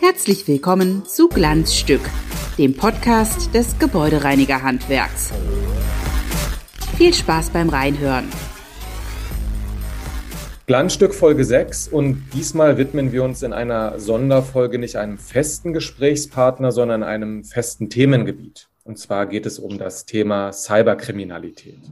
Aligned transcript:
Herzlich 0.00 0.48
willkommen 0.48 1.04
zu 1.04 1.28
Glanzstück, 1.28 2.00
dem 2.56 2.74
Podcast 2.74 3.54
des 3.54 3.78
Gebäudereinigerhandwerks. 3.78 5.34
Viel 6.96 7.12
Spaß 7.12 7.50
beim 7.50 7.68
Reinhören. 7.68 8.30
Glanzstück 10.66 11.12
Folge 11.14 11.44
6 11.44 11.88
und 11.88 12.30
diesmal 12.32 12.78
widmen 12.78 13.12
wir 13.12 13.24
uns 13.24 13.42
in 13.42 13.52
einer 13.52 13.98
Sonderfolge 13.98 14.78
nicht 14.78 14.96
einem 14.96 15.18
festen 15.18 15.74
Gesprächspartner, 15.74 16.72
sondern 16.72 17.02
einem 17.02 17.44
festen 17.44 17.90
Themengebiet. 17.90 18.70
Und 18.84 18.98
zwar 18.98 19.26
geht 19.26 19.44
es 19.44 19.58
um 19.58 19.76
das 19.76 20.06
Thema 20.06 20.50
Cyberkriminalität. 20.50 21.82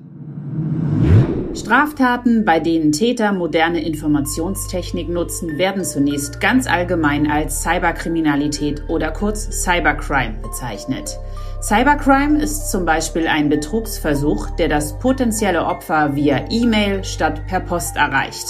Straftaten, 1.56 2.44
bei 2.44 2.60
denen 2.60 2.92
Täter 2.92 3.32
moderne 3.32 3.82
Informationstechnik 3.82 5.08
nutzen, 5.08 5.56
werden 5.56 5.84
zunächst 5.84 6.40
ganz 6.40 6.66
allgemein 6.66 7.30
als 7.30 7.62
Cyberkriminalität 7.62 8.82
oder 8.88 9.10
kurz 9.10 9.62
Cybercrime 9.62 10.34
bezeichnet. 10.42 11.18
Cybercrime 11.62 12.42
ist 12.42 12.70
zum 12.70 12.84
Beispiel 12.84 13.26
ein 13.26 13.48
Betrugsversuch, 13.48 14.50
der 14.50 14.68
das 14.68 14.98
potenzielle 14.98 15.64
Opfer 15.64 16.14
via 16.14 16.44
E-Mail 16.50 17.02
statt 17.04 17.46
per 17.46 17.60
Post 17.60 17.96
erreicht. 17.96 18.46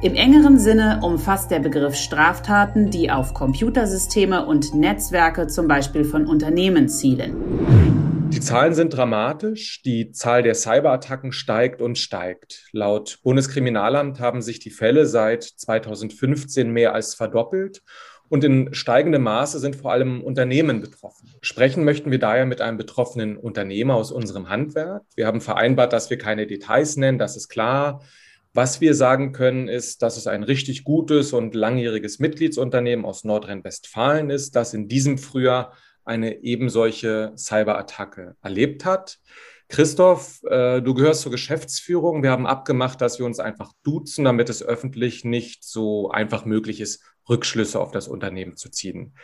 Im 0.00 0.14
engeren 0.14 0.58
Sinne 0.58 1.00
umfasst 1.02 1.50
der 1.50 1.60
Begriff 1.60 1.96
Straftaten, 1.96 2.90
die 2.90 3.10
auf 3.10 3.34
Computersysteme 3.34 4.46
und 4.46 4.74
Netzwerke 4.74 5.48
zum 5.48 5.66
Beispiel 5.66 6.04
von 6.04 6.26
Unternehmen 6.26 6.88
zielen. 6.88 8.13
Die 8.28 8.40
Zahlen 8.40 8.74
sind 8.74 8.94
dramatisch. 8.94 9.82
Die 9.82 10.10
Zahl 10.10 10.42
der 10.42 10.54
Cyberattacken 10.54 11.32
steigt 11.32 11.80
und 11.82 11.98
steigt. 11.98 12.66
Laut 12.72 13.20
Bundeskriminalamt 13.22 14.20
haben 14.20 14.42
sich 14.42 14.58
die 14.58 14.70
Fälle 14.70 15.06
seit 15.06 15.44
2015 15.44 16.70
mehr 16.70 16.94
als 16.94 17.14
verdoppelt. 17.14 17.82
Und 18.28 18.42
in 18.42 18.72
steigendem 18.74 19.22
Maße 19.22 19.58
sind 19.58 19.76
vor 19.76 19.92
allem 19.92 20.22
Unternehmen 20.22 20.80
betroffen. 20.80 21.30
Sprechen 21.40 21.84
möchten 21.84 22.10
wir 22.10 22.18
daher 22.18 22.46
mit 22.46 22.60
einem 22.60 22.78
betroffenen 22.78 23.36
Unternehmer 23.36 23.94
aus 23.94 24.10
unserem 24.10 24.48
Handwerk. 24.48 25.02
Wir 25.14 25.26
haben 25.26 25.40
vereinbart, 25.40 25.92
dass 25.92 26.10
wir 26.10 26.18
keine 26.18 26.46
Details 26.46 26.96
nennen, 26.96 27.18
das 27.18 27.36
ist 27.36 27.48
klar. 27.48 28.02
Was 28.56 28.80
wir 28.80 28.94
sagen 28.94 29.32
können, 29.32 29.68
ist, 29.68 30.02
dass 30.02 30.16
es 30.16 30.28
ein 30.28 30.44
richtig 30.44 30.84
gutes 30.84 31.32
und 31.32 31.54
langjähriges 31.54 32.20
Mitgliedsunternehmen 32.20 33.04
aus 33.04 33.24
Nordrhein-Westfalen 33.24 34.30
ist, 34.30 34.54
das 34.54 34.74
in 34.74 34.88
diesem 34.88 35.18
Frühjahr 35.18 35.72
eine 36.04 36.42
ebensolche 36.42 37.32
Cyberattacke 37.36 38.36
erlebt 38.42 38.84
hat. 38.84 39.18
Christoph, 39.68 40.42
äh, 40.44 40.82
du 40.82 40.94
gehörst 40.94 41.22
zur 41.22 41.32
Geschäftsführung. 41.32 42.22
Wir 42.22 42.30
haben 42.30 42.46
abgemacht, 42.46 43.00
dass 43.00 43.18
wir 43.18 43.26
uns 43.26 43.40
einfach 43.40 43.72
duzen, 43.82 44.24
damit 44.24 44.48
es 44.50 44.62
öffentlich 44.62 45.24
nicht 45.24 45.64
so 45.64 46.10
einfach 46.10 46.44
möglich 46.44 46.80
ist, 46.80 47.02
Rückschlüsse 47.28 47.80
auf 47.80 47.90
das 47.90 48.06
Unternehmen 48.06 48.56
zu 48.56 48.70
ziehen. 48.70 49.14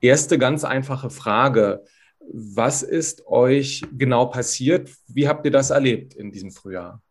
Erste 0.00 0.38
ganz 0.38 0.64
einfache 0.64 1.10
Frage. 1.10 1.84
Was 2.32 2.82
ist 2.82 3.26
euch 3.26 3.82
genau 3.96 4.26
passiert? 4.26 4.90
Wie 5.06 5.28
habt 5.28 5.44
ihr 5.44 5.50
das 5.50 5.70
erlebt 5.70 6.14
in 6.14 6.32
diesem 6.32 6.50
Frühjahr? 6.50 7.02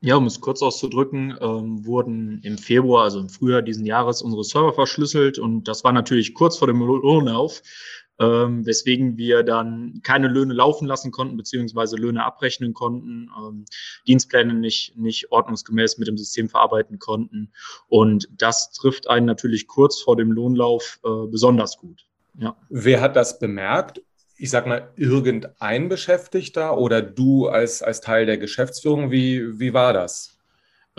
Ja, 0.00 0.14
um 0.14 0.26
es 0.26 0.40
kurz 0.40 0.62
auszudrücken, 0.62 1.36
ähm, 1.40 1.84
wurden 1.84 2.40
im 2.44 2.56
Februar, 2.56 3.04
also 3.04 3.18
im 3.18 3.28
Frühjahr 3.28 3.62
diesen 3.62 3.84
Jahres, 3.84 4.22
unsere 4.22 4.44
Server 4.44 4.72
verschlüsselt 4.72 5.40
und 5.40 5.66
das 5.66 5.82
war 5.82 5.92
natürlich 5.92 6.34
kurz 6.34 6.56
vor 6.56 6.68
dem 6.68 6.78
Lohnlauf, 6.78 7.62
ähm, 8.18 8.66
weswegen 8.66 9.16
wir 9.16 9.42
dann 9.42 10.00
keine 10.02 10.28
Löhne 10.28 10.54
laufen 10.54 10.86
lassen 10.86 11.10
konnten, 11.10 11.36
beziehungsweise 11.36 11.96
Löhne 11.96 12.24
abrechnen 12.24 12.74
konnten, 12.74 13.30
ähm, 13.38 13.64
Dienstpläne 14.06 14.54
nicht, 14.54 14.96
nicht 14.96 15.30
ordnungsgemäß 15.30 15.98
mit 15.98 16.08
dem 16.08 16.18
System 16.18 16.48
verarbeiten 16.48 16.98
konnten. 16.98 17.52
Und 17.88 18.28
das 18.36 18.72
trifft 18.72 19.08
einen 19.08 19.26
natürlich 19.26 19.66
kurz 19.66 20.00
vor 20.00 20.16
dem 20.16 20.32
Lohnlauf 20.32 21.00
äh, 21.04 21.26
besonders 21.28 21.76
gut. 21.76 22.06
Ja. 22.38 22.56
Wer 22.68 23.00
hat 23.00 23.16
das 23.16 23.38
bemerkt? 23.38 24.00
ich 24.40 24.50
sag 24.50 24.66
mal, 24.66 24.92
irgendein 24.94 25.88
Beschäftigter 25.88 26.78
oder 26.78 27.02
du 27.02 27.48
als, 27.48 27.82
als 27.82 28.00
Teil 28.00 28.24
der 28.24 28.38
Geschäftsführung? 28.38 29.10
Wie, 29.10 29.58
wie 29.58 29.74
war 29.74 29.92
das? 29.92 30.37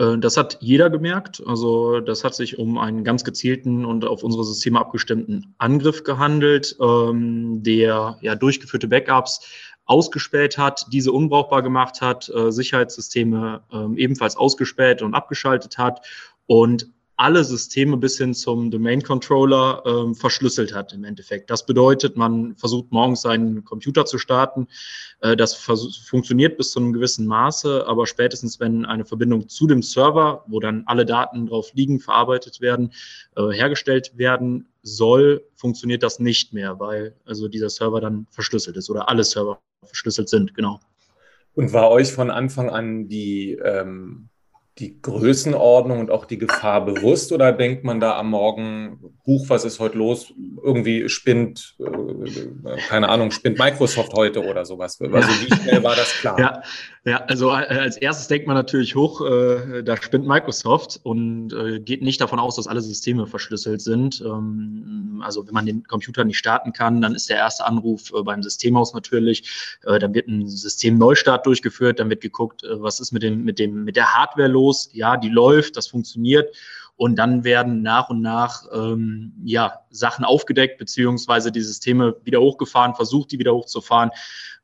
Äh, 0.00 0.18
das 0.18 0.36
hat 0.36 0.58
jeder 0.60 0.90
gemerkt. 0.90 1.42
Also 1.46 2.00
das 2.00 2.24
hat 2.24 2.34
sich 2.34 2.58
um 2.58 2.78
einen 2.78 3.04
ganz 3.04 3.22
gezielten 3.22 3.84
und 3.84 4.04
auf 4.04 4.24
unsere 4.24 4.44
Systeme 4.44 4.80
abgestimmten 4.80 5.54
Angriff 5.58 6.02
gehandelt, 6.02 6.76
ähm, 6.80 7.62
der 7.62 8.18
ja 8.22 8.34
durchgeführte 8.34 8.88
Backups 8.88 9.46
ausgespäht 9.84 10.56
hat, 10.56 10.86
diese 10.92 11.12
unbrauchbar 11.12 11.62
gemacht 11.62 12.00
hat, 12.00 12.28
äh, 12.28 12.50
Sicherheitssysteme 12.50 13.62
äh, 13.72 14.00
ebenfalls 14.00 14.36
ausgespäht 14.36 15.02
und 15.02 15.14
abgeschaltet 15.14 15.78
hat 15.78 16.06
und 16.46 16.88
alle 17.20 17.44
Systeme 17.44 17.98
bis 17.98 18.16
hin 18.16 18.32
zum 18.32 18.70
Domain 18.70 19.02
Controller 19.02 19.82
ähm, 19.84 20.14
verschlüsselt 20.14 20.74
hat 20.74 20.94
im 20.94 21.04
Endeffekt. 21.04 21.50
Das 21.50 21.66
bedeutet, 21.66 22.16
man 22.16 22.56
versucht 22.56 22.90
morgens 22.92 23.20
seinen 23.20 23.62
Computer 23.62 24.06
zu 24.06 24.16
starten. 24.16 24.68
Äh, 25.20 25.36
das 25.36 25.54
funktioniert 25.54 26.56
bis 26.56 26.70
zu 26.70 26.80
einem 26.80 26.94
gewissen 26.94 27.26
Maße, 27.26 27.86
aber 27.86 28.06
spätestens, 28.06 28.58
wenn 28.58 28.86
eine 28.86 29.04
Verbindung 29.04 29.50
zu 29.50 29.66
dem 29.66 29.82
Server, 29.82 30.44
wo 30.46 30.60
dann 30.60 30.84
alle 30.86 31.04
Daten 31.04 31.46
drauf 31.46 31.74
liegen, 31.74 32.00
verarbeitet 32.00 32.62
werden, 32.62 32.94
äh, 33.36 33.50
hergestellt 33.50 34.16
werden 34.16 34.70
soll, 34.82 35.44
funktioniert 35.56 36.02
das 36.02 36.20
nicht 36.20 36.54
mehr, 36.54 36.80
weil 36.80 37.14
also 37.26 37.48
dieser 37.48 37.68
Server 37.68 38.00
dann 38.00 38.28
verschlüsselt 38.30 38.78
ist 38.78 38.88
oder 38.88 39.10
alle 39.10 39.24
Server 39.24 39.60
verschlüsselt 39.84 40.30
sind, 40.30 40.54
genau. 40.54 40.80
Und 41.54 41.74
war 41.74 41.90
euch 41.90 42.10
von 42.10 42.30
Anfang 42.30 42.70
an 42.70 43.08
die 43.08 43.58
ähm 43.62 44.29
die 44.78 45.00
Größenordnung 45.00 46.00
und 46.00 46.10
auch 46.10 46.24
die 46.24 46.38
Gefahr 46.38 46.84
bewusst 46.84 47.32
oder 47.32 47.52
denkt 47.52 47.84
man 47.84 48.00
da 48.00 48.18
am 48.18 48.30
Morgen, 48.30 48.98
Huch, 49.26 49.48
was 49.48 49.64
ist 49.64 49.78
heute 49.78 49.98
los? 49.98 50.32
Irgendwie 50.62 51.08
spinnt, 51.08 51.76
äh, 51.78 52.76
keine 52.88 53.08
Ahnung, 53.08 53.30
spinnt 53.30 53.58
Microsoft 53.58 54.12
heute 54.14 54.44
oder 54.44 54.64
sowas. 54.64 54.98
Also 55.00 55.28
wie 55.28 55.54
schnell 55.54 55.82
war 55.84 55.96
das 55.96 56.10
klar? 56.20 56.38
Ja, 56.38 56.62
ja 57.04 57.18
also 57.24 57.50
äh, 57.50 57.52
als 57.52 57.96
erstes 57.96 58.28
denkt 58.28 58.46
man 58.46 58.56
natürlich 58.56 58.94
hoch, 58.94 59.20
äh, 59.20 59.82
da 59.82 59.96
spinnt 59.96 60.26
Microsoft 60.26 61.00
und 61.02 61.52
äh, 61.52 61.80
geht 61.80 62.02
nicht 62.02 62.20
davon 62.20 62.38
aus, 62.38 62.56
dass 62.56 62.66
alle 62.66 62.80
Systeme 62.80 63.26
verschlüsselt 63.26 63.80
sind. 63.80 64.20
Ähm, 64.20 65.22
also 65.24 65.46
wenn 65.46 65.54
man 65.54 65.66
den 65.66 65.84
Computer 65.84 66.24
nicht 66.24 66.38
starten 66.38 66.72
kann, 66.72 67.00
dann 67.00 67.14
ist 67.14 67.28
der 67.28 67.36
erste 67.36 67.64
Anruf 67.64 68.12
äh, 68.12 68.22
beim 68.22 68.42
Systemhaus 68.42 68.94
natürlich. 68.94 69.78
Äh, 69.84 69.98
dann 69.98 70.14
wird 70.14 70.28
ein 70.28 70.46
Systemneustart 70.46 71.46
durchgeführt, 71.46 72.00
dann 72.00 72.10
wird 72.10 72.20
geguckt, 72.20 72.64
äh, 72.64 72.80
was 72.80 73.00
ist 73.00 73.12
mit 73.12 73.22
dem, 73.22 73.44
mit 73.44 73.58
dem, 73.58 73.84
mit 73.84 73.96
der 73.96 74.14
Hardware 74.14 74.48
los 74.48 74.90
ja, 74.92 75.16
die 75.16 75.28
läuft, 75.28 75.76
das 75.76 75.86
funktioniert. 75.86 76.54
Und 76.96 77.16
dann 77.16 77.44
werden 77.44 77.80
nach 77.80 78.10
und 78.10 78.20
nach 78.20 78.66
ähm, 78.74 79.32
ja, 79.42 79.80
Sachen 79.88 80.22
aufgedeckt, 80.22 80.76
beziehungsweise 80.76 81.50
die 81.50 81.62
Systeme 81.62 82.14
wieder 82.24 82.42
hochgefahren, 82.42 82.94
versucht, 82.94 83.32
die 83.32 83.38
wieder 83.38 83.54
hochzufahren. 83.54 84.10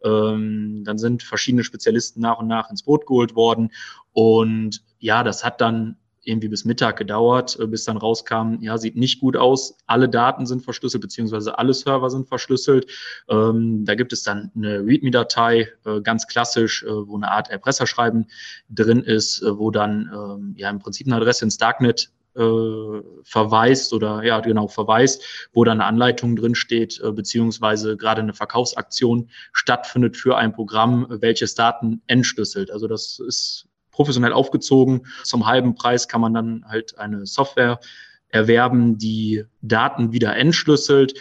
Ähm, 0.04 0.82
dann 0.84 0.98
sind 0.98 1.22
verschiedene 1.22 1.64
Spezialisten 1.64 2.20
nach 2.20 2.38
und 2.38 2.46
nach 2.46 2.70
ins 2.70 2.82
Boot 2.82 3.06
geholt 3.06 3.34
worden. 3.34 3.70
Und 4.12 4.82
ja, 4.98 5.22
das 5.22 5.44
hat 5.44 5.60
dann 5.60 5.96
irgendwie 6.26 6.48
bis 6.48 6.64
Mittag 6.64 6.96
gedauert, 6.96 7.58
äh, 7.60 7.66
bis 7.66 7.84
dann 7.84 7.96
rauskam, 7.96 8.56
ja, 8.60 8.76
sieht 8.78 8.96
nicht 8.96 9.20
gut 9.20 9.36
aus. 9.36 9.78
Alle 9.86 10.08
Daten 10.08 10.46
sind 10.46 10.62
verschlüsselt, 10.62 11.00
beziehungsweise 11.00 11.58
alle 11.58 11.72
Server 11.72 12.10
sind 12.10 12.28
verschlüsselt. 12.28 12.90
Ähm, 13.28 13.84
da 13.84 13.94
gibt 13.94 14.12
es 14.12 14.22
dann 14.22 14.50
eine 14.54 14.80
README-Datei, 14.84 15.68
äh, 15.84 16.00
ganz 16.00 16.26
klassisch, 16.26 16.82
äh, 16.82 16.88
wo 16.88 17.16
eine 17.16 17.30
Art 17.30 17.48
Erpresserschreiben 17.48 18.26
drin 18.68 19.02
ist, 19.02 19.42
äh, 19.42 19.56
wo 19.56 19.70
dann 19.70 20.10
ähm, 20.12 20.54
ja 20.56 20.68
im 20.68 20.80
Prinzip 20.80 21.06
eine 21.06 21.16
Adresse 21.16 21.44
ins 21.44 21.58
Darknet 21.58 22.10
äh, 22.36 23.02
verweist 23.22 23.92
oder 23.92 24.22
ja 24.22 24.40
genau 24.40 24.68
verweist, 24.68 25.48
wo 25.52 25.64
dann 25.64 25.80
eine 25.80 25.88
Anleitung 25.88 26.36
drin 26.36 26.54
steht, 26.54 27.00
äh, 27.00 27.12
beziehungsweise 27.12 27.96
gerade 27.96 28.20
eine 28.20 28.34
Verkaufsaktion 28.34 29.30
stattfindet 29.52 30.16
für 30.16 30.36
ein 30.36 30.52
Programm, 30.52 31.06
welches 31.08 31.54
Daten 31.54 32.02
entschlüsselt. 32.06 32.70
Also 32.70 32.86
das 32.86 33.18
ist 33.18 33.68
professionell 33.90 34.32
aufgezogen. 34.32 35.06
Zum 35.24 35.46
halben 35.46 35.74
Preis 35.74 36.08
kann 36.08 36.20
man 36.20 36.34
dann 36.34 36.64
halt 36.68 36.98
eine 36.98 37.26
Software 37.26 37.80
erwerben, 38.28 38.98
die 38.98 39.44
Daten 39.62 40.12
wieder 40.12 40.36
entschlüsselt. 40.36 41.14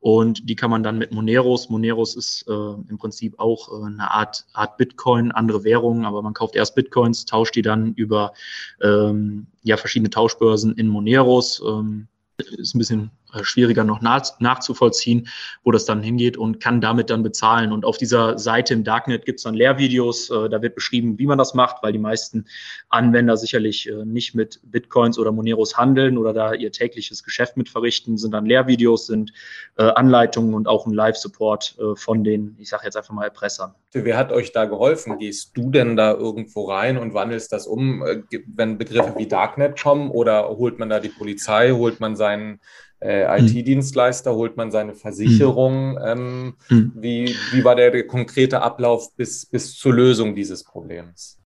Und 0.00 0.48
die 0.48 0.56
kann 0.56 0.70
man 0.70 0.82
dann 0.82 0.96
mit 0.96 1.12
Moneros. 1.12 1.68
Moneros 1.68 2.16
ist 2.16 2.46
äh, 2.48 2.52
im 2.52 2.96
Prinzip 2.98 3.38
auch 3.38 3.68
äh, 3.70 3.86
eine 3.86 4.10
Art, 4.10 4.46
Art 4.54 4.78
Bitcoin, 4.78 5.30
andere 5.30 5.62
Währungen, 5.62 6.06
aber 6.06 6.22
man 6.22 6.32
kauft 6.32 6.56
erst 6.56 6.74
Bitcoins, 6.74 7.26
tauscht 7.26 7.54
die 7.54 7.62
dann 7.62 7.92
über 7.94 8.32
ähm, 8.80 9.46
ja, 9.62 9.76
verschiedene 9.76 10.08
Tauschbörsen 10.08 10.74
in 10.76 10.88
Moneros. 10.88 11.62
Ähm, 11.66 12.08
ist 12.38 12.74
ein 12.74 12.78
bisschen 12.78 13.10
schwieriger 13.42 13.84
noch 13.84 14.00
nach, 14.00 14.38
nachzuvollziehen, 14.40 15.28
wo 15.64 15.70
das 15.70 15.84
dann 15.84 16.02
hingeht 16.02 16.36
und 16.36 16.60
kann 16.60 16.80
damit 16.80 17.10
dann 17.10 17.22
bezahlen. 17.22 17.72
Und 17.72 17.84
auf 17.84 17.98
dieser 17.98 18.38
Seite 18.38 18.74
im 18.74 18.84
Darknet 18.84 19.24
gibt 19.24 19.38
es 19.38 19.44
dann 19.44 19.54
Lehrvideos, 19.54 20.30
äh, 20.30 20.48
da 20.48 20.62
wird 20.62 20.74
beschrieben, 20.74 21.18
wie 21.18 21.26
man 21.26 21.38
das 21.38 21.54
macht, 21.54 21.82
weil 21.82 21.92
die 21.92 21.98
meisten 21.98 22.46
Anwender 22.88 23.36
sicherlich 23.36 23.88
äh, 23.88 24.04
nicht 24.04 24.34
mit 24.34 24.60
Bitcoins 24.64 25.18
oder 25.18 25.32
Moneros 25.32 25.76
handeln 25.76 26.18
oder 26.18 26.32
da 26.32 26.52
ihr 26.52 26.72
tägliches 26.72 27.22
Geschäft 27.24 27.56
mit 27.56 27.68
verrichten, 27.68 28.16
sind 28.16 28.32
dann 28.32 28.46
Lehrvideos, 28.46 29.06
sind 29.06 29.32
äh, 29.76 29.82
Anleitungen 29.82 30.54
und 30.54 30.68
auch 30.68 30.86
ein 30.86 30.92
Live-Support 30.92 31.76
äh, 31.78 31.96
von 31.96 32.24
den, 32.24 32.56
ich 32.58 32.68
sage 32.68 32.84
jetzt 32.84 32.96
einfach 32.96 33.14
mal, 33.14 33.24
Erpressern. 33.24 33.74
Wer 33.92 34.16
hat 34.16 34.32
euch 34.32 34.52
da 34.52 34.64
geholfen? 34.66 35.18
Gehst 35.18 35.56
du 35.56 35.70
denn 35.70 35.96
da 35.96 36.12
irgendwo 36.12 36.64
rein 36.64 36.96
und 36.96 37.14
wandelst 37.14 37.52
das 37.52 37.66
um, 37.66 38.04
äh, 38.04 38.22
wenn 38.46 38.78
Begriffe 38.78 39.14
wie 39.16 39.26
Darknet 39.26 39.80
kommen 39.80 40.10
oder 40.10 40.48
holt 40.48 40.78
man 40.78 40.88
da 40.88 41.00
die 41.00 41.08
Polizei, 41.08 41.70
holt 41.72 42.00
man 42.00 42.16
seinen 42.16 42.60
äh, 43.00 43.26
hm. 43.26 43.46
IT-Dienstleister, 43.46 44.34
holt 44.34 44.56
man 44.56 44.70
seine 44.70 44.94
Versicherung? 44.94 45.98
Ähm, 46.04 46.54
hm. 46.68 46.92
wie, 46.94 47.34
wie 47.52 47.64
war 47.64 47.76
der, 47.76 47.90
der 47.90 48.06
konkrete 48.06 48.62
Ablauf 48.62 49.14
bis, 49.16 49.46
bis 49.46 49.74
zur 49.76 49.94
Lösung 49.94 50.34
dieses 50.34 50.64
Problems? 50.64 51.40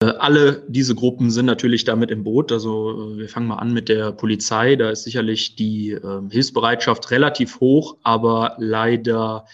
Äh, 0.00 0.06
alle 0.06 0.64
diese 0.68 0.94
Gruppen 0.94 1.30
sind 1.30 1.46
natürlich 1.46 1.84
damit 1.84 2.10
im 2.10 2.24
Boot. 2.24 2.52
Also 2.52 3.14
äh, 3.14 3.18
wir 3.18 3.28
fangen 3.28 3.46
mal 3.46 3.56
an 3.56 3.72
mit 3.72 3.88
der 3.88 4.12
Polizei. 4.12 4.76
Da 4.76 4.90
ist 4.90 5.04
sicherlich 5.04 5.56
die 5.56 5.92
äh, 5.92 6.22
Hilfsbereitschaft 6.30 7.10
relativ 7.10 7.60
hoch, 7.60 7.96
aber 8.02 8.56
leider 8.58 9.46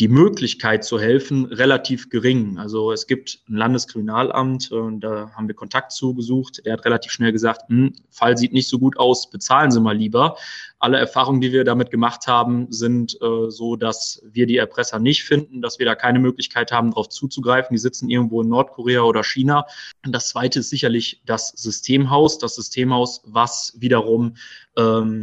die 0.00 0.08
Möglichkeit 0.08 0.84
zu 0.84 0.98
helfen 0.98 1.44
relativ 1.44 2.10
gering. 2.10 2.58
Also 2.58 2.90
es 2.90 3.06
gibt 3.06 3.40
ein 3.48 3.54
Landeskriminalamt, 3.54 4.72
und 4.72 5.00
da 5.00 5.30
haben 5.36 5.46
wir 5.46 5.54
Kontakt 5.54 5.92
zugesucht. 5.92 6.66
Der 6.66 6.72
hat 6.72 6.84
relativ 6.84 7.12
schnell 7.12 7.30
gesagt, 7.30 7.68
hm, 7.68 7.92
Fall 8.10 8.36
sieht 8.36 8.52
nicht 8.52 8.68
so 8.68 8.80
gut 8.80 8.98
aus, 8.98 9.30
bezahlen 9.30 9.70
Sie 9.70 9.80
mal 9.80 9.96
lieber. 9.96 10.36
Alle 10.80 10.98
Erfahrungen, 10.98 11.40
die 11.40 11.52
wir 11.52 11.62
damit 11.62 11.92
gemacht 11.92 12.26
haben, 12.26 12.66
sind 12.72 13.16
äh, 13.22 13.50
so, 13.50 13.76
dass 13.76 14.20
wir 14.24 14.46
die 14.46 14.56
Erpresser 14.56 14.98
nicht 14.98 15.22
finden, 15.22 15.62
dass 15.62 15.78
wir 15.78 15.86
da 15.86 15.94
keine 15.94 16.18
Möglichkeit 16.18 16.72
haben, 16.72 16.90
darauf 16.90 17.08
zuzugreifen. 17.08 17.74
Die 17.74 17.78
sitzen 17.78 18.10
irgendwo 18.10 18.42
in 18.42 18.48
Nordkorea 18.48 19.02
oder 19.02 19.22
China. 19.22 19.64
Und 20.04 20.12
das 20.12 20.28
Zweite 20.28 20.58
ist 20.58 20.70
sicherlich 20.70 21.22
das 21.24 21.50
Systemhaus. 21.50 22.38
Das 22.38 22.56
Systemhaus, 22.56 23.22
was 23.24 23.74
wiederum 23.78 24.34
ähm, 24.76 25.22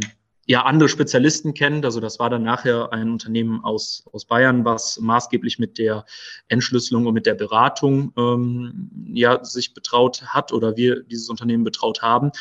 ja 0.52 0.66
andere 0.66 0.90
Spezialisten 0.90 1.54
kennt. 1.54 1.86
Also 1.86 1.98
das 1.98 2.18
war 2.18 2.28
dann 2.28 2.42
nachher 2.42 2.92
ein 2.92 3.10
Unternehmen 3.10 3.64
aus, 3.64 4.04
aus 4.12 4.26
Bayern, 4.26 4.66
was 4.66 5.00
maßgeblich 5.00 5.58
mit 5.58 5.78
der 5.78 6.04
Entschlüsselung 6.48 7.06
und 7.06 7.14
mit 7.14 7.24
der 7.24 7.32
Beratung 7.32 8.12
ähm, 8.18 8.90
ja 9.14 9.42
sich 9.42 9.72
betraut 9.72 10.22
hat 10.26 10.52
oder 10.52 10.76
wir 10.76 11.04
dieses 11.04 11.30
Unternehmen 11.30 11.64
betraut 11.64 12.02
haben, 12.02 12.32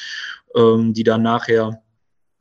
ähm, 0.57 0.93
die 0.93 1.05
dann 1.05 1.21
nachher 1.21 1.81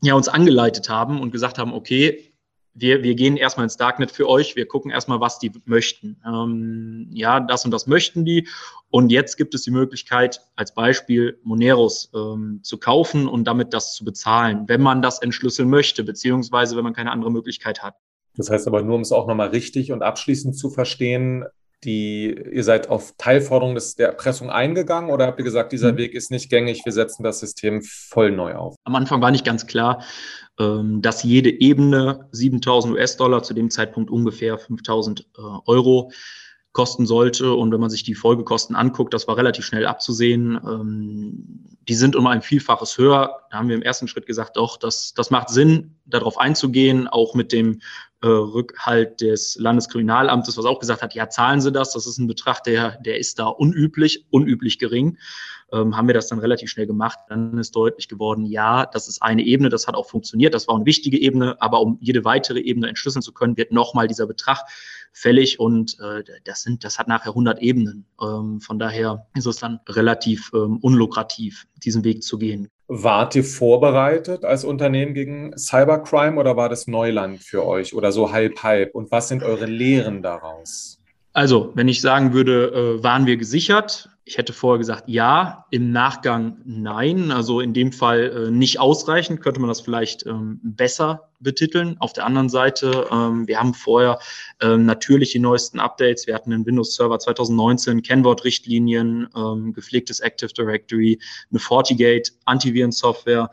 ja 0.02 0.14
uns 0.14 0.26
angeleitet 0.26 0.88
haben 0.88 1.20
und 1.20 1.30
gesagt 1.30 1.56
haben, 1.56 1.72
okay, 1.72 2.29
wir, 2.74 3.02
wir 3.02 3.14
gehen 3.14 3.36
erstmal 3.36 3.64
ins 3.64 3.76
Darknet 3.76 4.10
für 4.10 4.28
euch, 4.28 4.56
wir 4.56 4.66
gucken 4.66 4.90
erstmal, 4.90 5.20
was 5.20 5.38
die 5.38 5.52
möchten. 5.64 6.20
Ähm, 6.26 7.08
ja, 7.12 7.40
das 7.40 7.64
und 7.64 7.70
das 7.70 7.86
möchten 7.86 8.24
die. 8.24 8.48
Und 8.90 9.10
jetzt 9.10 9.36
gibt 9.36 9.54
es 9.54 9.62
die 9.62 9.70
Möglichkeit, 9.70 10.40
als 10.56 10.74
Beispiel 10.74 11.38
Moneros 11.42 12.10
ähm, 12.14 12.60
zu 12.62 12.78
kaufen 12.78 13.28
und 13.28 13.44
damit 13.44 13.72
das 13.72 13.94
zu 13.94 14.04
bezahlen, 14.04 14.64
wenn 14.66 14.80
man 14.80 15.02
das 15.02 15.20
entschlüsseln 15.20 15.68
möchte, 15.68 16.04
beziehungsweise 16.04 16.76
wenn 16.76 16.84
man 16.84 16.94
keine 16.94 17.12
andere 17.12 17.30
Möglichkeit 17.30 17.82
hat. 17.82 17.94
Das 18.36 18.50
heißt 18.50 18.66
aber 18.66 18.82
nur, 18.82 18.94
um 18.96 19.02
es 19.02 19.12
auch 19.12 19.26
nochmal 19.26 19.48
richtig 19.48 19.92
und 19.92 20.02
abschließend 20.02 20.56
zu 20.56 20.70
verstehen, 20.70 21.44
die, 21.84 22.34
ihr 22.52 22.64
seid 22.64 22.88
auf 22.88 23.14
Teilforderung 23.16 23.74
des, 23.74 23.96
der 23.96 24.08
Erpressung 24.08 24.50
eingegangen 24.50 25.10
oder 25.10 25.26
habt 25.26 25.38
ihr 25.38 25.44
gesagt, 25.44 25.72
dieser 25.72 25.92
mhm. 25.92 25.98
Weg 25.98 26.14
ist 26.14 26.30
nicht 26.30 26.50
gängig, 26.50 26.84
wir 26.84 26.92
setzen 26.92 27.22
das 27.22 27.40
System 27.40 27.82
voll 27.82 28.30
neu 28.30 28.54
auf? 28.54 28.76
Am 28.84 28.94
Anfang 28.94 29.20
war 29.20 29.30
nicht 29.30 29.44
ganz 29.44 29.66
klar, 29.66 30.02
ähm, 30.58 31.02
dass 31.02 31.22
jede 31.22 31.50
Ebene 31.50 32.28
7000 32.32 32.94
US-Dollar, 32.94 33.42
zu 33.42 33.54
dem 33.54 33.70
Zeitpunkt 33.70 34.10
ungefähr 34.10 34.58
5000 34.58 35.20
äh, 35.20 35.40
Euro, 35.66 36.10
kosten 36.72 37.04
sollte. 37.04 37.52
Und 37.54 37.72
wenn 37.72 37.80
man 37.80 37.90
sich 37.90 38.04
die 38.04 38.14
Folgekosten 38.14 38.76
anguckt, 38.76 39.12
das 39.12 39.26
war 39.26 39.36
relativ 39.36 39.64
schnell 39.64 39.86
abzusehen. 39.86 40.60
Ähm, 40.64 41.64
die 41.88 41.94
sind 41.94 42.14
um 42.14 42.26
ein 42.26 42.42
Vielfaches 42.42 42.96
höher. 42.96 43.40
Da 43.50 43.58
haben 43.58 43.68
wir 43.68 43.74
im 43.74 43.82
ersten 43.82 44.06
Schritt 44.06 44.26
gesagt, 44.26 44.56
doch, 44.56 44.76
das, 44.76 45.12
das 45.14 45.30
macht 45.30 45.48
Sinn, 45.48 45.96
darauf 46.06 46.38
einzugehen, 46.38 47.08
auch 47.08 47.34
mit 47.34 47.52
dem 47.52 47.80
äh, 48.22 48.26
Rückhalt 48.26 49.20
des 49.20 49.56
Landeskriminalamtes, 49.58 50.56
was 50.56 50.64
auch 50.64 50.78
gesagt 50.78 51.02
hat, 51.02 51.14
ja, 51.14 51.28
zahlen 51.28 51.60
Sie 51.60 51.72
das, 51.72 51.92
das 51.92 52.06
ist 52.06 52.18
ein 52.18 52.26
Betrag, 52.26 52.62
der, 52.64 52.98
der 53.00 53.18
ist 53.18 53.38
da 53.38 53.46
unüblich, 53.46 54.26
unüblich 54.30 54.78
gering. 54.78 55.18
Ähm, 55.72 55.96
haben 55.96 56.08
wir 56.08 56.14
das 56.14 56.28
dann 56.28 56.40
relativ 56.40 56.68
schnell 56.68 56.86
gemacht. 56.86 57.18
Dann 57.28 57.56
ist 57.56 57.76
deutlich 57.76 58.08
geworden, 58.08 58.44
ja, 58.44 58.86
das 58.86 59.08
ist 59.08 59.22
eine 59.22 59.42
Ebene, 59.42 59.68
das 59.68 59.86
hat 59.86 59.94
auch 59.94 60.08
funktioniert, 60.08 60.52
das 60.52 60.66
war 60.68 60.74
eine 60.74 60.84
wichtige 60.84 61.18
Ebene, 61.18 61.60
aber 61.62 61.80
um 61.80 61.96
jede 62.00 62.24
weitere 62.24 62.60
Ebene 62.60 62.88
entschlüsseln 62.88 63.22
zu 63.22 63.32
können, 63.32 63.56
wird 63.56 63.72
nochmal 63.72 64.08
dieser 64.08 64.26
Betrag 64.26 64.64
fällig 65.12 65.58
und 65.58 65.98
äh, 66.00 66.22
das 66.44 66.62
sind, 66.62 66.84
das 66.84 66.98
hat 66.98 67.08
nachher 67.08 67.30
100 67.30 67.60
Ebenen. 67.60 68.06
Ähm, 68.20 68.60
von 68.60 68.78
daher 68.78 69.26
ist 69.34 69.46
es 69.46 69.56
dann 69.56 69.80
relativ 69.88 70.50
ähm, 70.54 70.78
unlukrativ, 70.78 71.66
diesen 71.76 72.04
Weg 72.04 72.22
zu 72.22 72.38
gehen. 72.38 72.68
Wart 72.92 73.36
ihr 73.36 73.44
vorbereitet 73.44 74.44
als 74.44 74.64
Unternehmen 74.64 75.14
gegen 75.14 75.56
Cybercrime 75.56 76.40
oder 76.40 76.56
war 76.56 76.68
das 76.68 76.88
Neuland 76.88 77.40
für 77.40 77.64
euch 77.64 77.94
oder 77.94 78.10
so 78.10 78.32
halb 78.32 78.64
halb? 78.64 78.96
Und 78.96 79.12
was 79.12 79.28
sind 79.28 79.44
eure 79.44 79.66
Lehren 79.66 80.22
daraus? 80.22 80.98
Also, 81.32 81.70
wenn 81.76 81.86
ich 81.86 82.00
sagen 82.00 82.32
würde, 82.32 82.98
äh, 82.98 83.02
waren 83.04 83.26
wir 83.26 83.36
gesichert? 83.36 84.09
Ich 84.24 84.38
hätte 84.38 84.52
vorher 84.52 84.78
gesagt, 84.78 85.04
ja, 85.06 85.66
im 85.70 85.92
Nachgang 85.92 86.60
nein. 86.64 87.30
Also 87.30 87.60
in 87.60 87.72
dem 87.74 87.90
Fall 87.90 88.46
äh, 88.48 88.50
nicht 88.50 88.78
ausreichend, 88.78 89.40
könnte 89.40 89.60
man 89.60 89.68
das 89.68 89.80
vielleicht 89.80 90.26
ähm, 90.26 90.60
besser 90.62 91.30
betiteln. 91.40 91.96
Auf 91.98 92.12
der 92.12 92.26
anderen 92.26 92.48
Seite, 92.48 93.08
ähm, 93.10 93.48
wir 93.48 93.58
haben 93.58 93.74
vorher 93.74 94.18
ähm, 94.60 94.84
natürlich 94.84 95.32
die 95.32 95.38
neuesten 95.38 95.80
Updates. 95.80 96.26
Wir 96.26 96.34
hatten 96.34 96.52
einen 96.52 96.66
Windows 96.66 96.94
Server 96.94 97.18
2019, 97.18 98.02
Kennwort-Richtlinien, 98.02 99.28
ähm, 99.34 99.72
gepflegtes 99.72 100.20
Active 100.20 100.52
Directory, 100.52 101.18
eine 101.50 101.58
FortiGate, 101.58 102.32
Antivirensoftware 102.44 103.50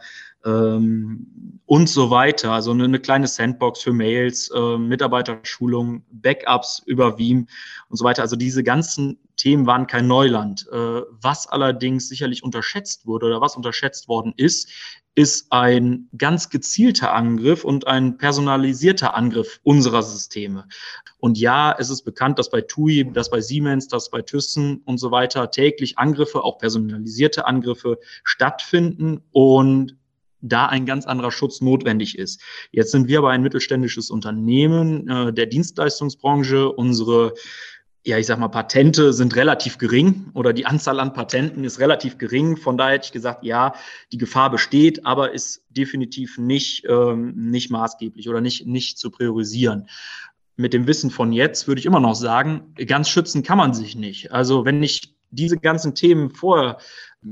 ähm, 0.48 1.60
und 1.66 1.90
so 1.90 2.10
weiter. 2.10 2.54
Also 2.54 2.72
eine, 2.72 2.86
eine 2.86 3.00
kleine 3.00 3.28
Sandbox 3.28 3.82
für 3.82 3.92
Mails, 3.92 4.50
äh, 4.56 4.78
Mitarbeiterschulung, 4.78 6.04
Backups 6.12 6.82
über 6.86 7.20
Veeam 7.20 7.48
und 7.90 7.98
so 7.98 8.06
weiter. 8.06 8.22
Also 8.22 8.38
diese 8.38 8.64
ganzen 8.64 9.20
Themen 9.36 9.68
waren 9.68 9.86
kein 9.86 10.08
Neuland. 10.08 10.66
Äh, 10.72 11.02
was 11.22 11.48
allerdings 11.48 12.08
sicherlich 12.08 12.44
unterschätzt 12.44 13.06
wurde 13.06 13.28
oder 13.28 13.42
was 13.42 13.58
unterschätzt 13.58 14.08
worden 14.08 14.34
ist, 14.38 14.70
ist 15.14 15.52
ein 15.52 16.10
ganz 16.16 16.50
gezielter 16.50 17.12
Angriff 17.14 17.66
und 17.66 17.88
ein 17.88 18.18
personalisierter 18.18 19.16
Angriff 19.16 19.60
unserer 19.64 20.04
Systeme. 20.04 20.68
Und 21.20 21.40
ja, 21.40 21.76
es 21.78 21.90
ist 21.90 22.04
bekannt, 22.04 22.38
dass 22.38 22.52
bei 22.52 22.62
TUI, 22.62 23.12
dass 23.12 23.32
bei 23.32 23.42
Siemens, 23.42 23.88
dass 23.88 24.12
bei 24.12 24.22
Thyssen 24.22 24.84
und 24.86 25.00
so 25.00 25.10
weiter 25.10 25.50
täglich 25.50 25.98
Angriffe, 25.98 26.44
auch 26.44 26.60
personalisierte 26.60 27.48
Angriffe 27.48 27.98
stattfinden 28.24 29.24
und 29.32 29.98
da 30.42 30.68
ein 30.68 30.86
ganz 30.86 31.06
anderer 31.06 31.32
Schutz 31.32 31.62
notwendig 31.62 32.18
ist. 32.18 32.42
Jetzt 32.72 32.92
sind 32.92 33.08
wir 33.08 33.20
aber 33.20 33.32
ein 33.32 33.42
mittelständisches 33.42 34.10
Unternehmen 34.10 35.08
äh, 35.10 35.34
der 35.34 35.48
Dienstleistungsbranche. 35.48 36.72
Unsere 36.72 37.34
ja, 38.08 38.18
ich 38.18 38.26
sag 38.26 38.40
mal, 38.40 38.48
Patente 38.48 39.12
sind 39.12 39.36
relativ 39.36 39.78
gering 39.78 40.32
oder 40.34 40.54
die 40.54 40.66
Anzahl 40.66 41.02
an 41.02 41.12
Patenten 41.12 41.66
ist 41.66 41.82
relativ 41.82 42.18
gering. 42.18 42.56
Von 42.56 42.78
daher 42.78 42.94
hätte 42.94 43.08
ich 43.08 43.12
gesagt, 43.12 43.44
ja, 43.44 43.74
die 44.14 44.18
Gefahr 44.18 44.50
besteht, 44.50 45.06
aber 45.06 45.34
ist 45.34 45.66
definitiv 45.70 46.38
nicht, 46.38 46.86
ähm, 46.88 47.34
nicht 47.36 47.70
maßgeblich 47.70 48.30
oder 48.30 48.40
nicht, 48.40 48.66
nicht 48.66 48.98
zu 48.98 49.12
priorisieren. 49.12 49.90
Mit 50.56 50.72
dem 50.72 50.88
Wissen 50.88 51.12
von 51.12 51.34
jetzt 51.34 51.68
würde 51.68 51.80
ich 51.80 51.86
immer 51.86 52.00
noch 52.00 52.16
sagen, 52.16 52.74
ganz 52.88 53.10
schützen 53.10 53.44
kann 53.44 53.58
man 53.58 53.74
sich 53.74 53.98
nicht. 53.98 54.32
Also 54.32 54.64
wenn 54.64 54.82
ich 54.82 55.14
diese 55.30 55.58
ganzen 55.58 55.94
Themen 55.94 56.30
vorher 56.30 56.78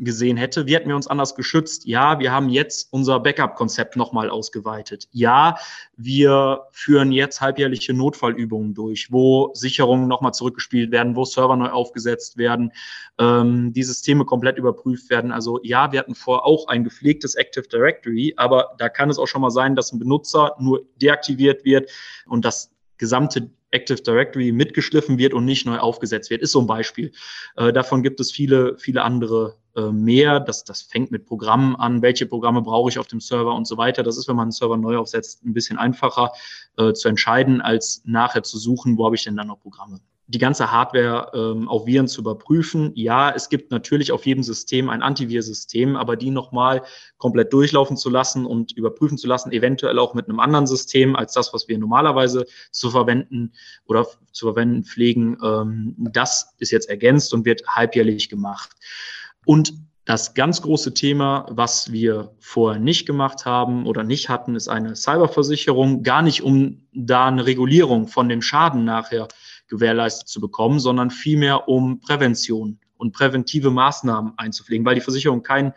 gesehen 0.04 0.38
hätte, 0.38 0.66
wie 0.66 0.76
hätten 0.76 0.90
wir 0.90 0.96
uns 0.96 1.08
anders 1.08 1.36
geschützt? 1.36 1.86
Ja, 1.86 2.20
wir 2.20 2.32
haben 2.32 2.50
jetzt 2.50 2.92
unser 2.92 3.20
Backup-Konzept 3.20 3.96
nochmal 3.96 4.30
ausgeweitet. 4.30 5.08
Ja, 5.12 5.58
wir 5.96 6.64
führen 6.72 7.12
jetzt 7.12 7.42
halbjährliche 7.42 7.94
Notfallübungen 7.94 8.74
durch, 8.74 9.12
wo 9.12 9.52
Sicherungen 9.54 10.08
nochmal 10.08 10.34
zurückgespielt 10.34 10.92
werden, 10.92 11.16
wo 11.16 11.26
Server 11.26 11.56
neu 11.56 11.70
aufgesetzt 11.70 12.38
werden, 12.38 12.72
ähm, 13.20 13.74
die 13.74 13.84
Systeme 13.84 14.26
komplett 14.26 14.58
überprüft 14.58 15.10
werden. 15.10 15.32
Also 15.32 15.60
ja, 15.64 15.92
wir 15.92 16.00
hatten 16.00 16.16
vor 16.16 16.46
auch 16.46 16.68
ein 16.68 16.84
gepflegtes 16.84 17.36
Active 17.36 17.68
Directory, 17.68 18.34
aber 18.38 18.76
da 18.78 18.90
kann 18.90 19.10
es 19.10 19.20
auch 19.20 19.28
schon 19.28 19.42
mal 19.42 19.52
sein, 19.52 19.76
dass 19.76 19.92
ein 19.92 20.00
Benutzer 20.00 20.56
nur 20.60 20.86
deaktiviert 21.02 21.64
wird 21.64 21.90
und 22.26 22.46
das 22.46 22.72
gesamte 22.98 23.50
Active 23.76 24.02
Directory 24.02 24.52
mitgeschliffen 24.52 25.18
wird 25.18 25.34
und 25.34 25.46
nicht 25.46 25.66
neu 25.66 25.78
aufgesetzt 25.78 26.30
wird, 26.30 26.42
ist 26.42 26.54
so 26.54 26.62
ein 26.62 26.68
Beispiel. 26.68 27.12
Äh, 27.58 27.74
davon 27.74 28.02
gibt 28.02 28.20
es 28.20 28.32
viele, 28.32 28.78
viele 28.78 29.04
andere 29.04 29.58
äh, 29.76 29.92
mehr. 29.92 30.40
Das, 30.40 30.64
das 30.64 30.82
fängt 30.82 31.12
mit 31.12 31.26
Programmen 31.26 31.76
an. 31.76 32.02
Welche 32.02 32.26
Programme 32.26 32.62
brauche 32.62 32.90
ich 32.90 32.98
auf 32.98 33.08
dem 33.08 33.20
Server 33.20 33.54
und 33.54 33.68
so 33.68 33.78
weiter. 33.78 34.04
Das 34.04 34.18
ist, 34.18 34.28
wenn 34.28 34.38
man 34.38 34.46
einen 34.46 34.52
Server 34.52 34.78
neu 34.78 34.98
aufsetzt, 34.98 35.44
ein 35.44 35.54
bisschen 35.54 35.78
einfacher 35.78 36.32
äh, 36.78 36.94
zu 36.94 37.10
entscheiden, 37.10 37.62
als 37.62 38.02
nachher 38.06 38.44
zu 38.44 38.58
suchen, 38.58 38.98
wo 38.98 39.06
habe 39.06 39.16
ich 39.16 39.24
denn 39.24 39.36
dann 39.36 39.48
noch 39.48 39.60
Programme. 39.60 40.00
Die 40.28 40.40
ganze 40.40 40.72
Hardware 40.72 41.32
ähm, 41.34 41.68
auf 41.68 41.86
Viren 41.86 42.08
zu 42.08 42.22
überprüfen. 42.22 42.92
Ja, 42.96 43.30
es 43.32 43.50
gibt 43.50 43.72
natürlich 43.72 44.12
auf 44.12 44.26
jedem 44.26 44.44
System 44.44 44.90
ein 44.90 45.04
Antivirsystem, 45.04 45.96
aber 45.96 46.16
die 46.16 46.32
nochmal 46.32 46.82
komplett 47.18 47.54
durchlaufen 47.54 47.96
zu 47.96 48.10
lassen 48.10 48.46
und 48.46 48.72
überprüfen 48.72 49.18
zu 49.18 49.28
lassen, 49.28 49.52
eventuell 49.52 50.00
auch 50.00 50.14
mit 50.16 50.28
einem 50.28 50.40
anderen 50.40 50.66
System 50.66 51.16
als 51.16 51.34
das, 51.34 51.54
was 51.54 51.68
wir 51.68 51.78
normalerweise 51.78 52.46
zu 52.72 52.90
verwenden 52.90 53.54
oder 53.86 54.08
zu 54.32 54.48
verwenden 54.48 54.84
pflegen, 54.84 55.38
ähm, 55.44 55.96
das 55.98 56.56
ist 56.58 56.72
jetzt 56.72 56.90
ergänzt 56.90 57.34
und 57.34 57.46
wird 57.46 57.66
halbjährlich 57.68 58.30
gemacht. 58.30 58.72
Und 59.46 59.74
das 60.06 60.36
ganz 60.36 60.62
große 60.62 60.94
Thema, 60.94 61.48
was 61.50 61.92
wir 61.92 62.32
vorher 62.40 62.80
nicht 62.80 63.08
gemacht 63.08 63.46
haben 63.46 63.88
oder 63.88 64.04
nicht 64.04 64.30
hatten, 64.30 64.56
ist 64.56 64.68
eine 64.68 64.96
Cyberversicherung. 64.96 66.04
Gar 66.04 66.22
nicht, 66.22 66.44
um 66.44 66.88
da 66.94 67.26
eine 67.26 67.46
Regulierung 67.48 68.08
von 68.08 68.30
dem 68.30 68.44
Schaden 68.44 68.86
nachher 68.86 69.28
gewährleistet 69.68 70.28
zu 70.28 70.40
bekommen, 70.40 70.80
sondern 70.80 71.10
vielmehr 71.10 71.68
um 71.68 72.00
Prävention 72.00 72.80
und 72.98 73.12
präventive 73.12 73.72
Maßnahmen 73.72 74.34
einzupflegen, 74.38 74.86
weil 74.86 74.96
die 74.96 75.02
Versicherung 75.02 75.44
keinen 75.44 75.74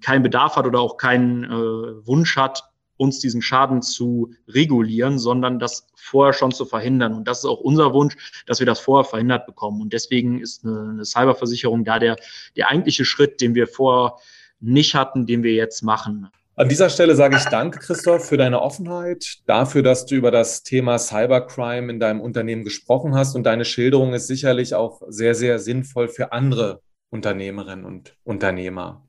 keinen 0.00 0.22
Bedarf 0.22 0.56
hat 0.56 0.66
oder 0.66 0.80
auch 0.80 0.96
keinen 0.96 1.44
äh, 1.44 2.06
Wunsch 2.06 2.36
hat, 2.36 2.64
uns 2.98 3.18
diesen 3.18 3.42
Schaden 3.42 3.82
zu 3.82 4.34
regulieren, 4.48 5.18
sondern 5.18 5.58
das 5.58 5.88
vorher 5.94 6.32
schon 6.32 6.52
zu 6.52 6.64
verhindern. 6.64 7.14
Und 7.14 7.28
das 7.28 7.40
ist 7.40 7.44
auch 7.44 7.60
unser 7.60 7.92
Wunsch, 7.92 8.16
dass 8.46 8.58
wir 8.58 8.66
das 8.66 8.80
vorher 8.80 9.08
verhindert 9.08 9.46
bekommen. 9.46 9.80
Und 9.82 9.92
deswegen 9.92 10.40
ist 10.40 10.64
eine, 10.64 10.90
eine 10.90 11.04
Cyberversicherung 11.04 11.84
da 11.84 11.98
der, 11.98 12.16
der 12.56 12.68
eigentliche 12.68 13.04
Schritt, 13.04 13.40
den 13.40 13.54
wir 13.54 13.66
vorher 13.66 14.16
nicht 14.60 14.94
hatten, 14.94 15.26
den 15.26 15.42
wir 15.42 15.52
jetzt 15.52 15.82
machen. 15.82 16.28
An 16.58 16.70
dieser 16.70 16.88
Stelle 16.88 17.14
sage 17.14 17.36
ich 17.36 17.44
danke, 17.44 17.80
Christoph, 17.80 18.26
für 18.26 18.38
deine 18.38 18.62
Offenheit, 18.62 19.40
dafür, 19.44 19.82
dass 19.82 20.06
du 20.06 20.14
über 20.14 20.30
das 20.30 20.62
Thema 20.62 20.98
Cybercrime 20.98 21.92
in 21.92 22.00
deinem 22.00 22.22
Unternehmen 22.22 22.64
gesprochen 22.64 23.14
hast. 23.14 23.36
Und 23.36 23.44
deine 23.44 23.66
Schilderung 23.66 24.14
ist 24.14 24.26
sicherlich 24.26 24.74
auch 24.74 25.02
sehr, 25.06 25.34
sehr 25.34 25.58
sinnvoll 25.58 26.08
für 26.08 26.32
andere 26.32 26.80
Unternehmerinnen 27.10 27.84
und 27.84 28.16
Unternehmer. 28.24 29.06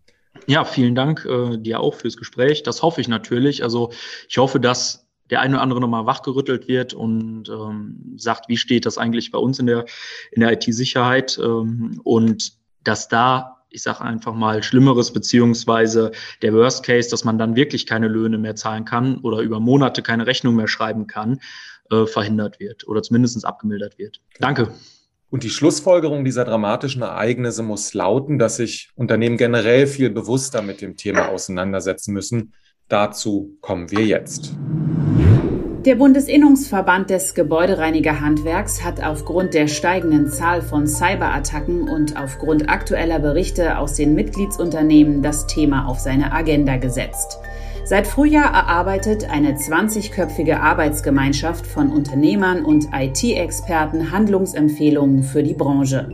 Ja, 0.48 0.66
vielen 0.66 0.94
Dank 0.94 1.26
äh, 1.26 1.58
dir 1.58 1.80
auch 1.80 1.96
fürs 1.96 2.18
Gespräch. 2.18 2.64
Das 2.64 2.82
hoffe 2.84 3.00
ich 3.00 3.08
natürlich. 3.08 3.64
Also 3.64 3.94
ich 4.28 4.38
hoffe, 4.38 4.60
dass 4.60 5.08
der 5.30 5.40
eine 5.40 5.56
oder 5.56 5.64
andere 5.64 5.80
nochmal 5.80 6.06
wachgerüttelt 6.06 6.68
wird 6.68 6.94
und 6.94 7.48
ähm, 7.48 8.16
sagt, 8.18 8.50
wie 8.50 8.58
steht 8.58 8.86
das 8.86 8.98
eigentlich 8.98 9.32
bei 9.32 9.40
uns 9.40 9.58
in 9.58 9.68
der, 9.68 9.86
in 10.32 10.42
der 10.42 10.52
IT-Sicherheit 10.52 11.40
ähm, 11.42 12.02
und 12.04 12.58
dass 12.84 13.08
da 13.08 13.57
ich 13.70 13.84
sage 13.84 14.02
einfach 14.02 14.34
mal, 14.34 14.64
Schlimmeres, 14.64 15.12
beziehungsweise 15.12 16.12
der 16.42 16.54
Worst 16.54 16.84
Case, 16.86 17.10
dass 17.10 17.24
man 17.24 17.38
dann 17.38 17.56
wirklich 17.56 17.86
keine 17.86 18.08
Löhne 18.08 18.38
mehr 18.38 18.56
zahlen 18.56 18.86
kann 18.86 19.18
oder 19.20 19.40
über 19.40 19.60
Monate 19.60 20.02
keine 20.02 20.28
Rechnung 20.28 20.56
mehr 20.56 20.68
schreiben 20.68 21.08
kann, 21.08 21.40
äh, 21.92 22.06
verhindert 22.06 22.60
wird 22.60 22.88
oder 22.88 23.02
zumindest 23.02 23.46
abgemildert 23.46 23.98
wird. 23.98 24.22
Danke. 24.40 24.72
Und 25.30 25.44
die 25.44 25.50
Schlussfolgerung 25.50 26.24
dieser 26.24 26.46
dramatischen 26.46 27.02
Ereignisse 27.02 27.62
muss 27.62 27.94
lauten, 27.94 28.40
dass 28.40 28.58
sich 28.58 28.92
Unternehmen 28.96 29.38
generell 29.38 29.86
viel 29.86 30.10
bewusster 30.10 30.62
mit 30.62 30.82
dem 30.82 30.96
Thema 30.96 31.28
auseinandersetzen 31.28 32.14
müssen. 32.14 32.54
Dazu 32.88 33.58
kommen 33.60 33.92
wir 33.92 34.06
jetzt. 34.06 34.54
Der 35.88 35.96
Bundesinnungsverband 35.96 37.10
des 37.10 37.34
Gebäudereinigerhandwerks 37.34 38.84
hat 38.84 39.02
aufgrund 39.02 39.54
der 39.54 39.70
steigenden 39.70 40.30
Zahl 40.30 40.62
von 40.62 40.86
Cyberattacken 40.86 41.88
und 41.88 42.18
aufgrund 42.22 42.70
aktueller 42.70 43.20
Berichte 43.20 43.78
aus 43.78 43.94
den 43.94 44.14
Mitgliedsunternehmen 44.14 45.24
das 45.24 45.48
Thema 45.48 45.88
auf 45.88 46.00
seine 46.00 46.34
Agenda 46.34 46.76
gesetzt. 46.76 47.40
Seit 47.86 48.06
Frühjahr 48.06 48.54
erarbeitet 48.54 49.32
eine 49.32 49.54
20-köpfige 49.54 50.60
Arbeitsgemeinschaft 50.60 51.66
von 51.66 51.90
Unternehmern 51.90 52.66
und 52.66 52.90
IT-Experten 52.94 54.12
Handlungsempfehlungen 54.12 55.24
für 55.24 55.42
die 55.42 55.54
Branche. 55.54 56.10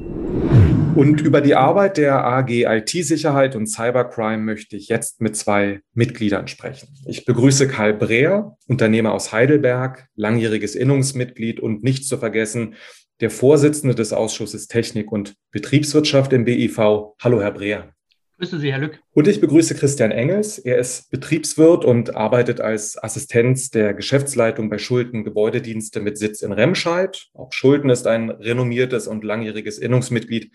Und 0.95 1.21
über 1.21 1.41
die 1.41 1.55
Arbeit 1.55 1.97
der 1.97 2.23
AG 2.23 2.49
IT-Sicherheit 2.49 3.55
und 3.55 3.65
Cybercrime 3.65 4.43
möchte 4.43 4.75
ich 4.75 4.89
jetzt 4.89 5.21
mit 5.21 5.35
zwei 5.35 5.81
Mitgliedern 5.95 6.47
sprechen. 6.47 6.87
Ich 7.07 7.25
begrüße 7.25 7.67
Karl 7.67 7.95
Breer, 7.95 8.55
Unternehmer 8.67 9.13
aus 9.13 9.31
Heidelberg, 9.31 10.07
langjähriges 10.15 10.75
Innungsmitglied 10.75 11.59
und 11.59 11.83
nicht 11.83 12.05
zu 12.05 12.19
vergessen, 12.19 12.75
der 13.21 13.31
Vorsitzende 13.31 13.95
des 13.95 14.13
Ausschusses 14.13 14.67
Technik 14.67 15.11
und 15.11 15.35
Betriebswirtschaft 15.51 16.31
im 16.31 16.45
BIV. 16.45 16.77
Hallo, 17.19 17.41
Herr 17.41 17.51
Breer. 17.51 17.93
Grüße 18.37 18.59
Sie, 18.59 18.71
Herr 18.71 18.79
Lück. 18.79 18.99
Und 19.13 19.27
ich 19.27 19.41
begrüße 19.41 19.73
Christian 19.73 20.11
Engels. 20.11 20.59
Er 20.59 20.77
ist 20.77 21.09
Betriebswirt 21.09 21.85
und 21.85 22.15
arbeitet 22.15 22.61
als 22.61 23.01
Assistenz 23.01 23.71
der 23.71 23.93
Geschäftsleitung 23.93 24.69
bei 24.69 24.77
Schulden 24.77 25.23
Gebäudedienste 25.23 26.01
mit 26.01 26.17
Sitz 26.19 26.41
in 26.41 26.51
Remscheid. 26.51 27.27
Auch 27.33 27.51
Schulden 27.53 27.89
ist 27.89 28.05
ein 28.05 28.29
renommiertes 28.29 29.07
und 29.07 29.23
langjähriges 29.23 29.79
Innungsmitglied. 29.79 30.51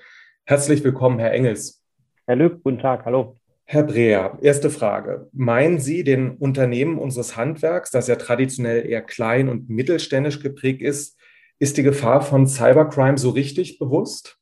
Herzlich 0.48 0.82
willkommen, 0.82 1.18
Herr 1.18 1.32
Engels. 1.32 1.84
Herr 2.26 2.36
Lück, 2.36 2.62
guten 2.62 2.78
Tag, 2.78 3.04
hallo. 3.04 3.36
Herr 3.66 3.82
Breer, 3.82 4.38
erste 4.40 4.70
Frage. 4.70 5.28
Meinen 5.34 5.78
Sie 5.78 6.04
den 6.04 6.38
Unternehmen 6.38 6.96
unseres 6.96 7.36
Handwerks, 7.36 7.90
das 7.90 8.08
ja 8.08 8.16
traditionell 8.16 8.88
eher 8.88 9.02
klein 9.02 9.50
und 9.50 9.68
mittelständisch 9.68 10.40
geprägt 10.40 10.80
ist, 10.80 11.20
ist 11.58 11.76
die 11.76 11.82
Gefahr 11.82 12.22
von 12.22 12.46
Cybercrime 12.46 13.18
so 13.18 13.28
richtig 13.28 13.78
bewusst? 13.78 14.38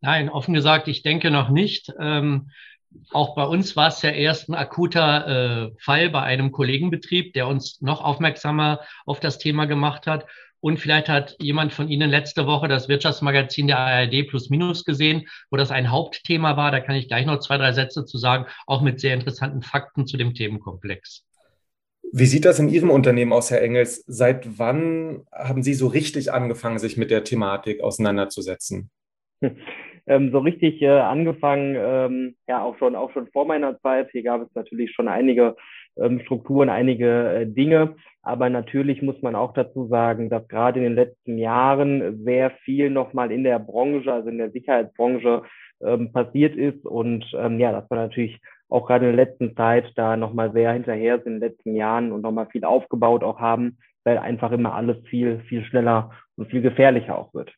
Nein, 0.00 0.28
offen 0.28 0.54
gesagt, 0.54 0.88
ich 0.88 1.04
denke 1.04 1.30
noch 1.30 1.50
nicht. 1.50 1.92
Ähm, 2.00 2.50
auch 3.12 3.36
bei 3.36 3.44
uns 3.44 3.76
war 3.76 3.86
es 3.86 4.02
ja 4.02 4.10
erst 4.10 4.48
ein 4.48 4.56
akuter 4.56 5.68
äh, 5.68 5.70
Fall 5.78 6.10
bei 6.10 6.22
einem 6.22 6.50
Kollegenbetrieb, 6.50 7.32
der 7.34 7.46
uns 7.46 7.80
noch 7.80 8.02
aufmerksamer 8.02 8.80
auf 9.06 9.20
das 9.20 9.38
Thema 9.38 9.66
gemacht 9.66 10.08
hat. 10.08 10.26
Und 10.60 10.78
vielleicht 10.80 11.08
hat 11.08 11.36
jemand 11.40 11.72
von 11.72 11.88
Ihnen 11.88 12.10
letzte 12.10 12.46
Woche 12.46 12.68
das 12.68 12.88
Wirtschaftsmagazin 12.88 13.68
der 13.68 13.78
ARD 13.78 14.26
Plus 14.28 14.50
Minus 14.50 14.84
gesehen, 14.84 15.28
wo 15.50 15.56
das 15.56 15.70
ein 15.70 15.90
Hauptthema 15.90 16.56
war. 16.56 16.70
Da 16.70 16.80
kann 16.80 16.96
ich 16.96 17.08
gleich 17.08 17.26
noch 17.26 17.38
zwei, 17.38 17.58
drei 17.58 17.72
Sätze 17.72 18.04
zu 18.04 18.18
sagen, 18.18 18.46
auch 18.66 18.82
mit 18.82 19.00
sehr 19.00 19.14
interessanten 19.14 19.62
Fakten 19.62 20.06
zu 20.06 20.16
dem 20.16 20.34
Themenkomplex. 20.34 21.24
Wie 22.12 22.26
sieht 22.26 22.44
das 22.44 22.58
in 22.58 22.68
Ihrem 22.70 22.90
Unternehmen 22.90 23.32
aus, 23.32 23.50
Herr 23.50 23.62
Engels? 23.62 24.02
Seit 24.06 24.58
wann 24.58 25.24
haben 25.30 25.62
Sie 25.62 25.74
so 25.74 25.88
richtig 25.88 26.32
angefangen, 26.32 26.78
sich 26.78 26.96
mit 26.96 27.10
der 27.10 27.22
Thematik 27.22 27.82
auseinanderzusetzen? 27.82 28.90
ähm, 30.06 30.32
so 30.32 30.38
richtig 30.38 30.80
äh, 30.80 30.88
angefangen, 30.88 31.76
ähm, 31.78 32.36
ja 32.48 32.62
auch 32.62 32.78
schon 32.78 32.96
auch 32.96 33.12
schon 33.12 33.28
vor 33.28 33.46
meiner 33.46 33.78
Zeit. 33.80 34.10
Hier 34.12 34.22
gab 34.22 34.42
es 34.42 34.54
natürlich 34.54 34.92
schon 34.92 35.06
einige 35.06 35.54
ähm, 36.00 36.20
Strukturen, 36.20 36.68
einige 36.68 37.32
äh, 37.32 37.46
Dinge, 37.46 37.96
aber 38.22 38.50
natürlich 38.50 39.02
muss 39.02 39.20
man 39.22 39.34
auch 39.34 39.54
dazu 39.54 39.86
sagen, 39.88 40.28
dass 40.28 40.46
gerade 40.48 40.80
in 40.80 40.84
den 40.84 40.94
letzten 40.94 41.38
Jahren 41.38 42.24
sehr 42.24 42.50
viel 42.64 42.90
nochmal 42.90 43.32
in 43.32 43.44
der 43.44 43.58
Branche, 43.58 44.12
also 44.12 44.28
in 44.28 44.38
der 44.38 44.50
Sicherheitsbranche 44.50 45.42
ähm, 45.80 46.12
passiert 46.12 46.56
ist 46.56 46.84
und 46.84 47.24
ähm, 47.34 47.58
ja, 47.58 47.72
dass 47.72 47.88
man 47.88 48.00
natürlich 48.00 48.40
auch 48.68 48.86
gerade 48.86 49.08
in 49.08 49.16
der 49.16 49.24
letzten 49.24 49.56
Zeit 49.56 49.90
da 49.96 50.16
nochmal 50.16 50.52
sehr 50.52 50.72
hinterher 50.72 51.18
sind 51.18 51.34
in 51.34 51.40
den 51.40 51.48
letzten 51.48 51.74
Jahren 51.74 52.12
und 52.12 52.20
nochmal 52.20 52.48
viel 52.50 52.64
aufgebaut 52.64 53.24
auch 53.24 53.38
haben, 53.38 53.78
weil 54.04 54.18
einfach 54.18 54.52
immer 54.52 54.74
alles 54.74 54.98
viel, 55.06 55.40
viel 55.48 55.64
schneller 55.64 56.10
und 56.36 56.50
viel 56.50 56.60
gefährlicher 56.60 57.16
auch 57.16 57.32
wird. 57.32 57.52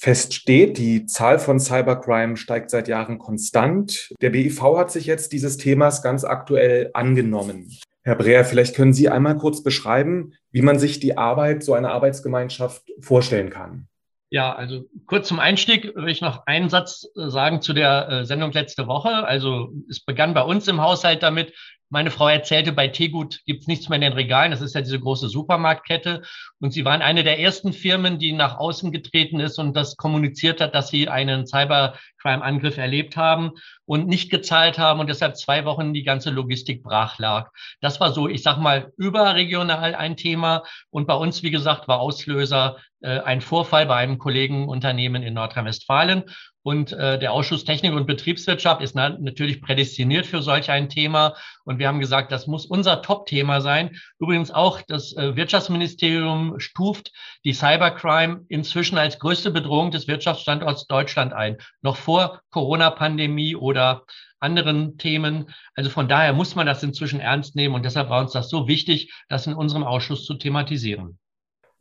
Fest 0.00 0.32
steht, 0.32 0.78
die 0.78 1.04
Zahl 1.04 1.38
von 1.38 1.60
Cybercrime 1.60 2.38
steigt 2.38 2.70
seit 2.70 2.88
Jahren 2.88 3.18
konstant. 3.18 4.14
Der 4.22 4.30
BIV 4.30 4.62
hat 4.78 4.90
sich 4.90 5.04
jetzt 5.04 5.30
dieses 5.34 5.58
Themas 5.58 6.00
ganz 6.00 6.24
aktuell 6.24 6.88
angenommen. 6.94 7.70
Herr 8.02 8.14
Breer, 8.14 8.46
vielleicht 8.46 8.74
können 8.74 8.94
Sie 8.94 9.10
einmal 9.10 9.36
kurz 9.36 9.62
beschreiben, 9.62 10.32
wie 10.52 10.62
man 10.62 10.78
sich 10.78 11.00
die 11.00 11.18
Arbeit 11.18 11.62
so 11.62 11.74
einer 11.74 11.92
Arbeitsgemeinschaft 11.92 12.82
vorstellen 13.00 13.50
kann. 13.50 13.88
Ja, 14.30 14.54
also 14.54 14.84
kurz 15.06 15.28
zum 15.28 15.38
Einstieg 15.38 15.94
würde 15.94 16.10
ich 16.10 16.22
noch 16.22 16.46
einen 16.46 16.70
Satz 16.70 17.06
äh, 17.14 17.28
sagen 17.28 17.60
zu 17.60 17.74
der 17.74 18.08
äh, 18.08 18.24
Sendung 18.24 18.52
letzte 18.52 18.86
Woche. 18.86 19.10
Also 19.10 19.70
es 19.90 20.00
begann 20.00 20.32
bei 20.32 20.42
uns 20.42 20.66
im 20.66 20.80
Haushalt 20.80 21.22
damit, 21.22 21.52
meine 21.90 22.12
Frau 22.12 22.28
erzählte, 22.28 22.72
bei 22.72 22.88
Tegut 22.88 23.40
gibt's 23.46 23.66
nichts 23.66 23.88
mehr 23.88 23.96
in 23.96 24.02
den 24.02 24.12
Regalen. 24.12 24.52
Das 24.52 24.60
ist 24.60 24.74
ja 24.74 24.80
diese 24.80 25.00
große 25.00 25.28
Supermarktkette. 25.28 26.22
Und 26.60 26.72
sie 26.72 26.84
waren 26.84 27.02
eine 27.02 27.24
der 27.24 27.40
ersten 27.40 27.72
Firmen, 27.72 28.18
die 28.18 28.32
nach 28.32 28.58
außen 28.58 28.92
getreten 28.92 29.40
ist 29.40 29.58
und 29.58 29.76
das 29.76 29.96
kommuniziert 29.96 30.60
hat, 30.60 30.74
dass 30.74 30.88
sie 30.88 31.08
einen 31.08 31.46
Cybercrime-Angriff 31.46 32.78
erlebt 32.78 33.16
haben 33.16 33.52
und 33.86 34.06
nicht 34.06 34.30
gezahlt 34.30 34.78
haben 34.78 35.00
und 35.00 35.10
deshalb 35.10 35.36
zwei 35.36 35.64
Wochen 35.64 35.92
die 35.92 36.04
ganze 36.04 36.30
Logistik 36.30 36.84
brach 36.84 37.18
lag. 37.18 37.50
Das 37.80 37.98
war 37.98 38.12
so, 38.12 38.28
ich 38.28 38.44
sag 38.44 38.58
mal, 38.58 38.92
überregional 38.96 39.96
ein 39.96 40.16
Thema. 40.16 40.62
Und 40.90 41.08
bei 41.08 41.14
uns, 41.14 41.42
wie 41.42 41.50
gesagt, 41.50 41.88
war 41.88 41.98
Auslöser 41.98 42.76
äh, 43.00 43.18
ein 43.20 43.40
Vorfall 43.40 43.86
bei 43.86 43.96
einem 43.96 44.18
Kollegenunternehmen 44.18 45.22
in 45.22 45.34
Nordrhein-Westfalen. 45.34 46.24
Und 46.62 46.92
äh, 46.92 47.18
der 47.18 47.32
Ausschuss 47.32 47.64
Technik 47.64 47.94
und 47.94 48.06
Betriebswirtschaft 48.06 48.82
ist 48.82 48.94
na 48.94 49.10
natürlich 49.18 49.62
prädestiniert 49.62 50.26
für 50.26 50.42
solch 50.42 50.70
ein 50.70 50.88
Thema. 50.88 51.34
Und 51.64 51.78
wir 51.78 51.88
haben 51.88 52.00
gesagt, 52.00 52.32
das 52.32 52.46
muss 52.46 52.66
unser 52.66 53.00
Top-Thema 53.00 53.60
sein. 53.60 53.96
Übrigens 54.18 54.50
auch 54.50 54.82
das 54.82 55.16
äh, 55.16 55.36
Wirtschaftsministerium 55.36 56.60
stuft 56.60 57.12
die 57.44 57.54
Cybercrime 57.54 58.44
inzwischen 58.48 58.98
als 58.98 59.18
größte 59.18 59.50
Bedrohung 59.50 59.90
des 59.90 60.06
Wirtschaftsstandorts 60.06 60.86
Deutschland 60.86 61.32
ein. 61.32 61.56
Noch 61.80 61.96
vor 61.96 62.42
Corona-Pandemie 62.50 63.56
oder 63.56 64.04
anderen 64.38 64.98
Themen. 64.98 65.50
Also 65.74 65.88
von 65.88 66.08
daher 66.08 66.32
muss 66.32 66.54
man 66.54 66.66
das 66.66 66.82
inzwischen 66.82 67.20
ernst 67.20 67.56
nehmen. 67.56 67.74
Und 67.74 67.84
deshalb 67.84 68.10
war 68.10 68.20
uns 68.20 68.32
das 68.32 68.50
so 68.50 68.68
wichtig, 68.68 69.12
das 69.28 69.46
in 69.46 69.54
unserem 69.54 69.84
Ausschuss 69.84 70.24
zu 70.24 70.34
thematisieren. 70.34 71.18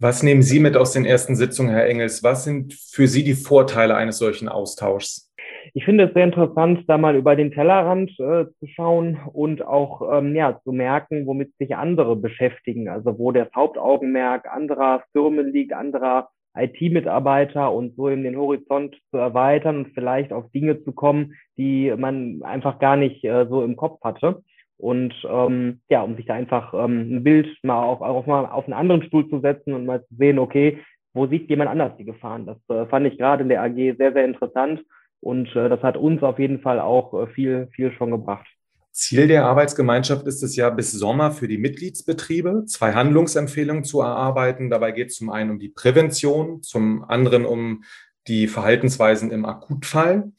Was 0.02 0.24
nehmen 0.24 0.42
Sie 0.42 0.62
mit 0.62 0.78
aus 0.78 0.94
den 0.94 1.04
ersten 1.04 1.36
Sitzungen, 1.36 1.74
Herr 1.74 1.86
Engels? 1.86 2.24
Was 2.24 2.46
sind 2.46 2.74
für 2.74 3.06
Sie 3.06 3.22
die 3.26 3.34
Vorteile 3.34 3.96
eines 3.96 4.18
solchen 4.18 4.48
Austauschs? 4.48 5.30
Ich 5.74 5.84
finde 5.84 6.06
es 6.06 6.14
sehr 6.14 6.24
interessant, 6.24 6.86
da 6.88 6.98
mal 6.98 7.18
über 7.18 7.36
den 7.36 7.52
Tellerrand 7.52 8.12
äh, 8.12 8.46
zu 8.46 8.68
schauen 8.74 9.20
und 9.34 9.62
auch 9.62 10.20
ähm, 10.20 10.34
ja, 10.38 10.58
zu 10.64 10.72
merken, 10.72 11.26
womit 11.26 11.54
sich 11.58 11.76
andere 11.76 12.16
beschäftigen. 12.16 12.88
Also 12.88 13.20
wo 13.20 13.34
das 13.34 13.50
Hauptaugenmerk 13.54 14.48
anderer 14.50 15.04
Firmen 15.12 15.52
liegt, 15.52 15.74
anderer 15.74 16.30
IT-Mitarbeiter 16.56 17.74
und 17.74 17.98
so 17.98 18.08
in 18.08 18.24
den 18.24 18.38
Horizont 18.38 18.96
zu 19.12 19.18
erweitern 19.18 19.80
und 19.80 19.94
vielleicht 19.94 20.32
auf 20.32 20.50
Dinge 20.52 20.82
zu 20.82 20.94
kommen, 20.94 21.34
die 21.58 21.94
man 21.98 22.42
einfach 22.44 22.80
gar 22.80 22.96
nicht 22.96 23.26
äh, 23.26 23.46
so 23.50 23.66
im 23.66 23.76
Kopf 23.76 24.02
hatte. 24.02 24.44
Und 24.80 25.14
ähm, 25.30 25.82
ja, 25.90 26.02
um 26.02 26.16
sich 26.16 26.26
da 26.26 26.36
einfach 26.36 26.74
ähm, 26.74 27.18
ein 27.18 27.24
Bild 27.24 27.48
mal 27.64 27.84
auf, 27.84 28.26
mal 28.26 28.46
auf 28.46 28.64
einen 28.64 28.74
anderen 28.74 29.04
Stuhl 29.04 29.30
zu 29.30 29.42
setzen 29.42 29.74
und 29.74 29.86
mal 29.86 30.06
zu 30.06 30.16
sehen, 30.16 30.40
okay, 30.40 30.80
wo 31.14 31.28
sieht 31.28 31.50
jemand 31.50 31.70
anders 31.70 31.98
die 31.98 32.06
Gefahren? 32.06 32.46
Das 32.46 32.58
äh, 32.70 32.86
fand 32.88 33.06
ich 33.06 33.18
gerade 33.18 33.44
in 33.44 33.50
der 33.50 33.62
AG 33.62 33.76
sehr, 33.76 34.14
sehr 34.14 34.24
interessant 34.24 34.82
und 35.20 35.54
äh, 35.54 35.68
das 35.68 35.84
hat 35.84 35.98
uns 35.98 36.24
auf 36.24 36.40
jeden 36.40 36.62
Fall 36.62 36.80
auch 36.80 37.14
äh, 37.14 37.28
viel, 37.28 37.68
viel 37.74 37.92
schon 37.92 38.12
gebracht. 38.12 38.48
Ziel 38.92 39.28
der 39.28 39.46
Arbeitsgemeinschaft 39.46 40.26
ist 40.28 40.44
es 40.44 40.56
ja, 40.56 40.70
bis 40.70 40.92
Sommer 40.92 41.32
für 41.32 41.48
die 41.48 41.58
Mitgliedsbetriebe 41.58 42.66
zwei 42.66 42.94
Handlungsempfehlungen 42.94 43.84
zu 43.84 44.00
erarbeiten. 44.00 44.70
Dabei 44.70 44.92
geht 44.92 45.10
es 45.10 45.16
zum 45.16 45.30
einen 45.30 45.52
um 45.52 45.60
die 45.60 45.70
Prävention, 45.70 46.64
zum 46.64 47.04
anderen 47.04 47.46
um 47.46 47.84
die 48.28 48.48
Verhaltensweisen 48.48 49.32
im 49.32 49.46
Akutfall. 49.46 50.32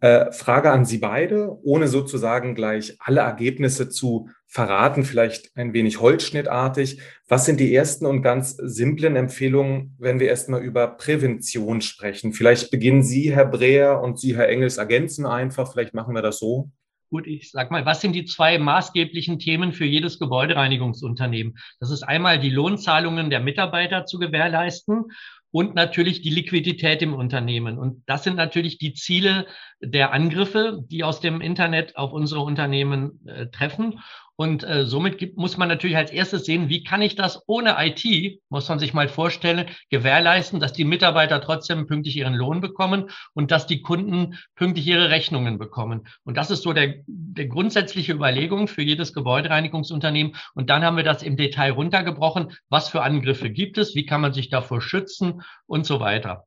Äh, 0.00 0.30
Frage 0.30 0.70
an 0.70 0.84
Sie 0.84 0.98
beide, 0.98 1.58
ohne 1.64 1.88
sozusagen 1.88 2.54
gleich 2.54 2.96
alle 3.00 3.20
Ergebnisse 3.20 3.88
zu 3.88 4.28
verraten, 4.46 5.04
vielleicht 5.04 5.50
ein 5.56 5.72
wenig 5.72 6.00
holzschnittartig. 6.00 7.00
Was 7.26 7.46
sind 7.46 7.58
die 7.58 7.74
ersten 7.74 8.06
und 8.06 8.22
ganz 8.22 8.56
simplen 8.56 9.16
Empfehlungen, 9.16 9.96
wenn 9.98 10.20
wir 10.20 10.28
erstmal 10.28 10.62
über 10.62 10.86
Prävention 10.86 11.80
sprechen? 11.80 12.32
Vielleicht 12.32 12.70
beginnen 12.70 13.02
Sie, 13.02 13.34
Herr 13.34 13.46
Breher, 13.46 14.00
und 14.00 14.20
Sie, 14.20 14.36
Herr 14.36 14.48
Engels, 14.48 14.76
ergänzen 14.76 15.26
einfach. 15.26 15.72
Vielleicht 15.72 15.94
machen 15.94 16.14
wir 16.14 16.22
das 16.22 16.38
so. 16.38 16.70
Gut, 17.10 17.26
ich 17.26 17.50
sag 17.50 17.70
mal, 17.70 17.86
was 17.86 18.02
sind 18.02 18.12
die 18.12 18.26
zwei 18.26 18.58
maßgeblichen 18.58 19.38
Themen 19.38 19.72
für 19.72 19.86
jedes 19.86 20.18
Gebäudereinigungsunternehmen? 20.18 21.56
Das 21.80 21.90
ist 21.90 22.02
einmal 22.02 22.38
die 22.38 22.50
Lohnzahlungen 22.50 23.30
der 23.30 23.40
Mitarbeiter 23.40 24.04
zu 24.04 24.18
gewährleisten 24.18 25.06
und 25.50 25.74
natürlich 25.74 26.22
die 26.22 26.30
Liquidität 26.30 27.02
im 27.02 27.14
Unternehmen. 27.14 27.78
Und 27.78 28.02
das 28.06 28.24
sind 28.24 28.36
natürlich 28.36 28.78
die 28.78 28.92
Ziele 28.94 29.46
der 29.80 30.12
Angriffe, 30.12 30.84
die 30.90 31.04
aus 31.04 31.20
dem 31.20 31.40
Internet 31.40 31.96
auf 31.96 32.12
unsere 32.12 32.40
Unternehmen 32.40 33.26
äh, 33.26 33.46
treffen. 33.46 34.00
Und 34.40 34.62
äh, 34.62 34.84
somit 34.84 35.18
gibt, 35.18 35.36
muss 35.36 35.56
man 35.56 35.68
natürlich 35.68 35.96
als 35.96 36.12
erstes 36.12 36.44
sehen, 36.44 36.68
wie 36.68 36.84
kann 36.84 37.02
ich 37.02 37.16
das 37.16 37.42
ohne 37.48 37.74
IT, 37.80 38.40
muss 38.48 38.68
man 38.68 38.78
sich 38.78 38.94
mal 38.94 39.08
vorstellen, 39.08 39.66
gewährleisten, 39.90 40.60
dass 40.60 40.72
die 40.72 40.84
Mitarbeiter 40.84 41.40
trotzdem 41.40 41.88
pünktlich 41.88 42.16
ihren 42.16 42.34
Lohn 42.34 42.60
bekommen 42.60 43.10
und 43.34 43.50
dass 43.50 43.66
die 43.66 43.82
Kunden 43.82 44.36
pünktlich 44.54 44.86
ihre 44.86 45.10
Rechnungen 45.10 45.58
bekommen. 45.58 46.06
Und 46.22 46.36
das 46.36 46.52
ist 46.52 46.62
so 46.62 46.72
der, 46.72 46.94
der 47.08 47.46
grundsätzliche 47.46 48.12
Überlegung 48.12 48.68
für 48.68 48.82
jedes 48.82 49.12
Gebäudereinigungsunternehmen. 49.12 50.36
Und 50.54 50.70
dann 50.70 50.84
haben 50.84 50.96
wir 50.96 51.04
das 51.04 51.24
im 51.24 51.36
Detail 51.36 51.72
runtergebrochen. 51.72 52.52
Was 52.68 52.88
für 52.88 53.02
Angriffe 53.02 53.50
gibt 53.50 53.76
es? 53.76 53.96
Wie 53.96 54.06
kann 54.06 54.20
man 54.20 54.34
sich 54.34 54.50
davor 54.50 54.80
schützen 54.80 55.42
und 55.66 55.84
so 55.84 55.98
weiter? 55.98 56.44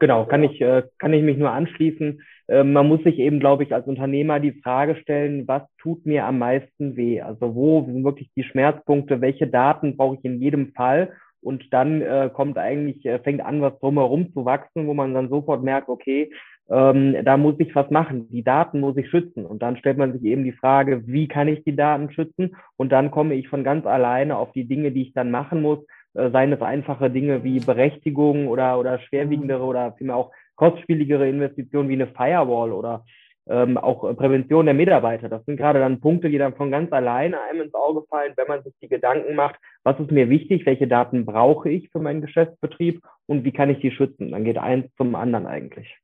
Genau, 0.00 0.26
kann 0.26 0.42
ich, 0.42 0.60
äh, 0.60 0.82
kann 0.98 1.14
ich 1.14 1.22
mich 1.22 1.38
nur 1.38 1.50
anschließen. 1.50 2.20
Ähm, 2.48 2.72
man 2.72 2.88
muss 2.88 3.02
sich 3.02 3.18
eben, 3.18 3.40
glaube 3.40 3.62
ich, 3.62 3.74
als 3.74 3.86
Unternehmer 3.86 4.40
die 4.40 4.60
Frage 4.62 4.96
stellen, 4.96 5.46
was 5.48 5.62
tut 5.78 6.06
mir 6.06 6.24
am 6.26 6.38
meisten 6.38 6.96
weh? 6.96 7.20
Also 7.20 7.54
wo 7.54 7.84
sind 7.84 8.04
wirklich 8.04 8.30
die 8.36 8.44
Schmerzpunkte? 8.44 9.20
Welche 9.20 9.46
Daten 9.46 9.96
brauche 9.96 10.16
ich 10.16 10.24
in 10.24 10.40
jedem 10.40 10.72
Fall? 10.72 11.12
Und 11.40 11.72
dann 11.72 12.02
äh, 12.02 12.30
kommt 12.32 12.56
eigentlich, 12.56 13.04
äh, 13.04 13.18
fängt 13.18 13.40
an, 13.40 13.60
was 13.60 13.78
drumherum 13.80 14.32
zu 14.32 14.44
wachsen, 14.44 14.86
wo 14.86 14.94
man 14.94 15.12
dann 15.12 15.28
sofort 15.28 15.62
merkt, 15.62 15.88
okay, 15.88 16.30
ähm, 16.70 17.16
da 17.24 17.36
muss 17.36 17.56
ich 17.58 17.74
was 17.74 17.90
machen. 17.90 18.28
Die 18.30 18.44
Daten 18.44 18.80
muss 18.80 18.96
ich 18.96 19.10
schützen. 19.10 19.44
Und 19.44 19.62
dann 19.62 19.76
stellt 19.76 19.98
man 19.98 20.12
sich 20.12 20.22
eben 20.24 20.44
die 20.44 20.52
Frage, 20.52 21.06
wie 21.06 21.28
kann 21.28 21.48
ich 21.48 21.64
die 21.64 21.74
Daten 21.74 22.10
schützen? 22.12 22.56
Und 22.76 22.92
dann 22.92 23.10
komme 23.10 23.34
ich 23.34 23.48
von 23.48 23.64
ganz 23.64 23.86
alleine 23.86 24.36
auf 24.36 24.52
die 24.52 24.64
Dinge, 24.64 24.92
die 24.92 25.02
ich 25.02 25.14
dann 25.14 25.30
machen 25.30 25.62
muss. 25.62 25.80
Äh, 26.14 26.30
seien 26.30 26.52
es 26.52 26.62
einfache 26.62 27.10
Dinge 27.10 27.42
wie 27.42 27.60
Berechtigung 27.60 28.48
oder, 28.48 28.78
oder 28.78 28.98
schwerwiegendere 29.00 29.64
oder 29.64 29.92
vielmehr 29.94 30.16
auch 30.16 30.30
kostspieligere 30.56 31.28
Investitionen 31.28 31.88
wie 31.88 31.94
eine 31.94 32.06
Firewall 32.06 32.72
oder 32.72 33.04
ähm, 33.48 33.76
auch 33.76 34.00
Prävention 34.16 34.66
der 34.66 34.74
Mitarbeiter. 34.74 35.28
Das 35.28 35.44
sind 35.44 35.56
gerade 35.56 35.80
dann 35.80 36.00
Punkte, 36.00 36.30
die 36.30 36.38
dann 36.38 36.54
von 36.54 36.70
ganz 36.70 36.92
alleine 36.92 37.40
einem 37.42 37.62
ins 37.62 37.74
Auge 37.74 38.04
fallen, 38.08 38.34
wenn 38.36 38.48
man 38.48 38.62
sich 38.62 38.74
die 38.80 38.88
Gedanken 38.88 39.34
macht, 39.34 39.56
was 39.82 39.98
ist 39.98 40.10
mir 40.10 40.30
wichtig, 40.30 40.64
welche 40.66 40.86
Daten 40.86 41.26
brauche 41.26 41.68
ich 41.68 41.90
für 41.90 41.98
meinen 41.98 42.20
Geschäftsbetrieb 42.20 43.02
und 43.26 43.44
wie 43.44 43.52
kann 43.52 43.70
ich 43.70 43.80
die 43.80 43.90
schützen. 43.90 44.30
Dann 44.30 44.44
geht 44.44 44.58
eins 44.58 44.86
zum 44.96 45.14
anderen 45.14 45.46
eigentlich. 45.46 45.96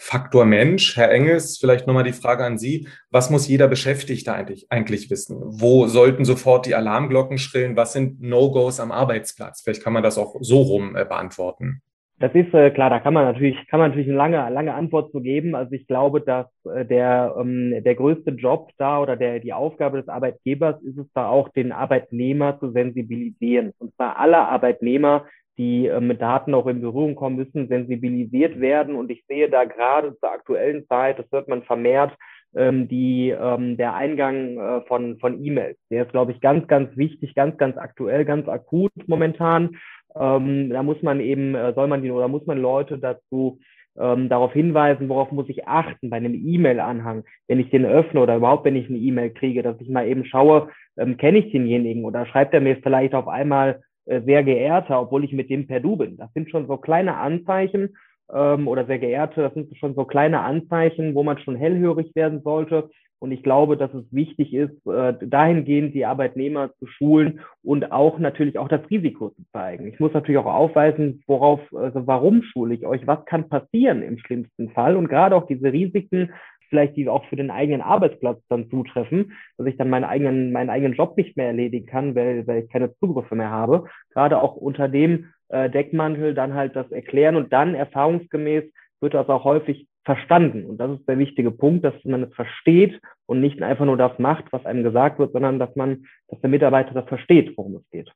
Faktor 0.00 0.44
Mensch, 0.44 0.96
Herr 0.96 1.10
Engels, 1.10 1.58
vielleicht 1.58 1.88
nochmal 1.88 2.04
die 2.04 2.12
Frage 2.12 2.44
an 2.44 2.56
Sie. 2.56 2.86
Was 3.10 3.30
muss 3.30 3.48
jeder 3.48 3.66
Beschäftigte 3.66 4.32
eigentlich, 4.32 4.70
eigentlich 4.70 5.10
wissen? 5.10 5.36
Wo 5.40 5.88
sollten 5.88 6.24
sofort 6.24 6.66
die 6.66 6.76
Alarmglocken 6.76 7.36
schrillen? 7.36 7.74
Was 7.74 7.94
sind 7.94 8.22
No-Gos 8.22 8.78
am 8.78 8.92
Arbeitsplatz? 8.92 9.62
Vielleicht 9.62 9.82
kann 9.82 9.92
man 9.92 10.04
das 10.04 10.16
auch 10.16 10.36
so 10.40 10.62
rum 10.62 10.94
äh, 10.94 11.04
beantworten. 11.04 11.82
Das 12.20 12.34
ist 12.34 12.52
äh, 12.52 12.70
klar, 12.72 12.90
da 12.90 12.98
kann 12.98 13.14
man 13.14 13.24
natürlich, 13.26 13.56
kann 13.68 13.78
man 13.78 13.90
natürlich 13.90 14.08
eine 14.08 14.16
lange, 14.16 14.50
lange 14.50 14.74
Antwort 14.74 15.12
zu 15.12 15.20
geben. 15.20 15.54
Also 15.54 15.72
ich 15.72 15.86
glaube, 15.86 16.20
dass 16.20 16.46
äh, 16.64 16.84
der, 16.84 17.36
ähm, 17.38 17.82
der 17.84 17.94
größte 17.94 18.32
Job 18.32 18.70
da 18.76 19.00
oder 19.00 19.16
der, 19.16 19.38
die 19.38 19.52
Aufgabe 19.52 19.98
des 19.98 20.08
Arbeitgebers 20.08 20.82
ist 20.82 20.98
es 20.98 21.06
da 21.14 21.28
auch, 21.28 21.48
den 21.50 21.70
Arbeitnehmer 21.70 22.58
zu 22.58 22.72
sensibilisieren. 22.72 23.72
Und 23.78 23.94
zwar 23.94 24.18
alle 24.18 24.38
Arbeitnehmer, 24.38 25.26
die 25.58 25.86
äh, 25.86 26.00
mit 26.00 26.20
Daten 26.20 26.54
auch 26.54 26.66
in 26.66 26.80
Berührung 26.80 27.14
kommen 27.14 27.36
müssen, 27.36 27.68
sensibilisiert 27.68 28.58
werden. 28.58 28.96
Und 28.96 29.10
ich 29.12 29.24
sehe 29.28 29.48
da 29.48 29.62
gerade 29.64 30.18
zur 30.18 30.32
aktuellen 30.32 30.88
Zeit, 30.88 31.20
das 31.20 31.30
wird 31.30 31.46
man 31.46 31.62
vermehrt, 31.62 32.16
ähm, 32.56 32.88
die, 32.88 33.30
ähm, 33.30 33.76
der 33.76 33.94
Eingang 33.94 34.58
äh, 34.58 34.80
von, 34.86 35.18
von 35.18 35.44
E-Mails. 35.44 35.78
Der 35.90 36.04
ist, 36.04 36.12
glaube 36.12 36.32
ich, 36.32 36.40
ganz, 36.40 36.66
ganz 36.66 36.96
wichtig, 36.96 37.34
ganz, 37.34 37.58
ganz 37.58 37.76
aktuell, 37.76 38.24
ganz 38.24 38.48
akut 38.48 38.92
momentan. 39.06 39.76
Ähm, 40.14 40.70
da 40.70 40.82
muss 40.82 41.02
man 41.02 41.20
eben, 41.20 41.54
äh, 41.54 41.72
soll 41.74 41.88
man 41.88 42.02
die 42.02 42.10
oder 42.10 42.28
muss 42.28 42.46
man 42.46 42.58
Leute 42.58 42.98
dazu 42.98 43.60
ähm, 43.98 44.28
darauf 44.28 44.52
hinweisen, 44.52 45.08
worauf 45.08 45.32
muss 45.32 45.48
ich 45.48 45.66
achten 45.66 46.10
bei 46.10 46.16
einem 46.16 46.34
E-Mail-Anhang, 46.34 47.24
wenn 47.48 47.60
ich 47.60 47.70
den 47.70 47.84
öffne 47.84 48.20
oder 48.20 48.36
überhaupt, 48.36 48.64
wenn 48.64 48.76
ich 48.76 48.88
eine 48.88 48.98
E-Mail 48.98 49.30
kriege, 49.30 49.62
dass 49.62 49.80
ich 49.80 49.88
mal 49.88 50.06
eben 50.06 50.24
schaue, 50.24 50.68
ähm, 50.96 51.16
kenne 51.16 51.38
ich 51.38 51.52
denjenigen 51.52 52.04
oder 52.04 52.26
schreibt 52.26 52.54
er 52.54 52.60
mir 52.60 52.76
vielleicht 52.76 53.14
auf 53.14 53.28
einmal 53.28 53.80
äh, 54.06 54.20
sehr 54.22 54.42
geehrter, 54.44 55.00
obwohl 55.00 55.24
ich 55.24 55.32
mit 55.32 55.50
dem 55.50 55.66
per 55.66 55.80
Du 55.80 55.96
bin. 55.96 56.16
Das 56.16 56.32
sind 56.32 56.50
schon 56.50 56.66
so 56.66 56.76
kleine 56.76 57.16
Anzeichen 57.16 57.96
ähm, 58.32 58.68
oder 58.68 58.86
sehr 58.86 58.98
geehrte, 58.98 59.42
das 59.42 59.54
sind 59.54 59.76
schon 59.76 59.94
so 59.94 60.04
kleine 60.04 60.40
Anzeichen, 60.40 61.14
wo 61.14 61.22
man 61.22 61.38
schon 61.38 61.56
hellhörig 61.56 62.14
werden 62.14 62.42
sollte 62.42 62.90
und 63.20 63.32
ich 63.32 63.42
glaube, 63.42 63.76
dass 63.76 63.92
es 63.94 64.04
wichtig 64.12 64.54
ist, 64.54 64.86
äh, 64.86 65.14
dahingehend 65.20 65.94
die 65.94 66.06
Arbeitnehmer 66.06 66.70
zu 66.78 66.86
schulen 66.86 67.40
und 67.62 67.90
auch 67.90 68.18
natürlich 68.18 68.58
auch 68.58 68.68
das 68.68 68.88
Risiko 68.90 69.30
zu 69.30 69.42
zeigen. 69.52 69.86
Ich 69.88 69.98
muss 69.98 70.12
natürlich 70.12 70.38
auch 70.38 70.46
aufweisen, 70.46 71.22
worauf, 71.26 71.60
also 71.74 72.06
warum 72.06 72.42
schule 72.42 72.74
ich 72.74 72.86
euch? 72.86 73.06
Was 73.06 73.24
kann 73.24 73.48
passieren 73.48 74.02
im 74.02 74.18
schlimmsten 74.18 74.70
Fall? 74.70 74.96
Und 74.96 75.08
gerade 75.08 75.34
auch 75.34 75.46
diese 75.46 75.72
Risiken, 75.72 76.30
vielleicht 76.68 76.96
die 76.96 77.08
auch 77.08 77.24
für 77.26 77.36
den 77.36 77.50
eigenen 77.50 77.80
Arbeitsplatz 77.80 78.40
dann 78.48 78.68
zutreffen, 78.70 79.32
dass 79.56 79.66
ich 79.66 79.76
dann 79.76 79.90
meinen 79.90 80.04
eigenen, 80.04 80.52
meinen 80.52 80.70
eigenen 80.70 80.94
Job 80.94 81.16
nicht 81.16 81.36
mehr 81.36 81.46
erledigen 81.46 81.86
kann, 81.86 82.14
weil, 82.14 82.46
weil 82.46 82.64
ich 82.64 82.70
keine 82.70 82.94
Zugriffe 82.96 83.34
mehr 83.34 83.50
habe. 83.50 83.84
Gerade 84.12 84.40
auch 84.40 84.54
unter 84.54 84.88
dem 84.88 85.32
äh, 85.48 85.70
Deckmantel 85.70 86.34
dann 86.34 86.54
halt 86.54 86.76
das 86.76 86.90
erklären 86.92 87.36
und 87.36 87.52
dann 87.52 87.74
erfahrungsgemäß 87.74 88.64
wird 89.00 89.14
das 89.14 89.28
auch 89.28 89.44
häufig 89.44 89.86
verstanden. 90.08 90.64
Und 90.64 90.78
das 90.78 90.98
ist 90.98 91.06
der 91.06 91.18
wichtige 91.18 91.50
Punkt, 91.50 91.84
dass 91.84 91.92
man 92.04 92.22
es 92.22 92.34
versteht 92.34 92.98
und 93.26 93.42
nicht 93.42 93.60
einfach 93.60 93.84
nur 93.84 93.98
das 93.98 94.18
macht, 94.18 94.46
was 94.52 94.64
einem 94.64 94.82
gesagt 94.82 95.18
wird, 95.18 95.32
sondern 95.32 95.58
dass 95.58 95.76
man, 95.76 96.06
dass 96.28 96.40
der 96.40 96.48
Mitarbeiter 96.48 96.94
das 96.94 97.06
versteht, 97.08 97.52
worum 97.58 97.76
es 97.76 97.90
geht. 97.90 98.10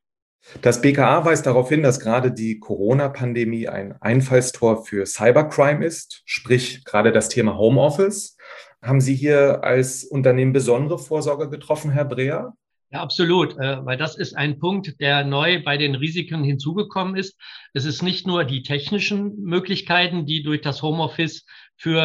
Das 0.63 0.81
BKA 0.81 1.23
weist 1.23 1.45
darauf 1.45 1.69
hin, 1.69 1.83
dass 1.83 1.99
gerade 1.99 2.31
die 2.31 2.59
Corona-Pandemie 2.59 3.67
ein 3.67 3.93
Einfallstor 4.01 4.83
für 4.83 5.05
Cybercrime 5.05 5.85
ist, 5.85 6.23
sprich 6.25 6.83
gerade 6.83 7.11
das 7.11 7.29
Thema 7.29 7.59
Homeoffice. 7.59 8.37
Haben 8.81 8.99
Sie 8.99 9.13
hier 9.13 9.63
als 9.63 10.03
Unternehmen 10.03 10.51
besondere 10.51 10.97
Vorsorge 10.97 11.47
getroffen, 11.47 11.91
Herr 11.91 12.05
Breer? 12.05 12.53
Ja, 12.93 13.01
absolut, 13.01 13.57
äh, 13.57 13.83
weil 13.83 13.97
das 13.97 14.15
ist 14.15 14.37
ein 14.37 14.59
Punkt, 14.59 14.99
der 15.01 15.23
neu 15.25 15.63
bei 15.63 15.77
den 15.77 15.95
Risiken 15.95 16.43
hinzugekommen 16.43 17.15
ist. 17.15 17.39
Es 17.73 17.85
ist 17.85 18.03
nicht 18.03 18.27
nur 18.27 18.43
die 18.43 18.61
technischen 18.61 19.35
Möglichkeiten, 19.41 20.27
die 20.27 20.43
durch 20.43 20.61
das 20.61 20.83
Homeoffice 20.83 21.43
für 21.75 21.99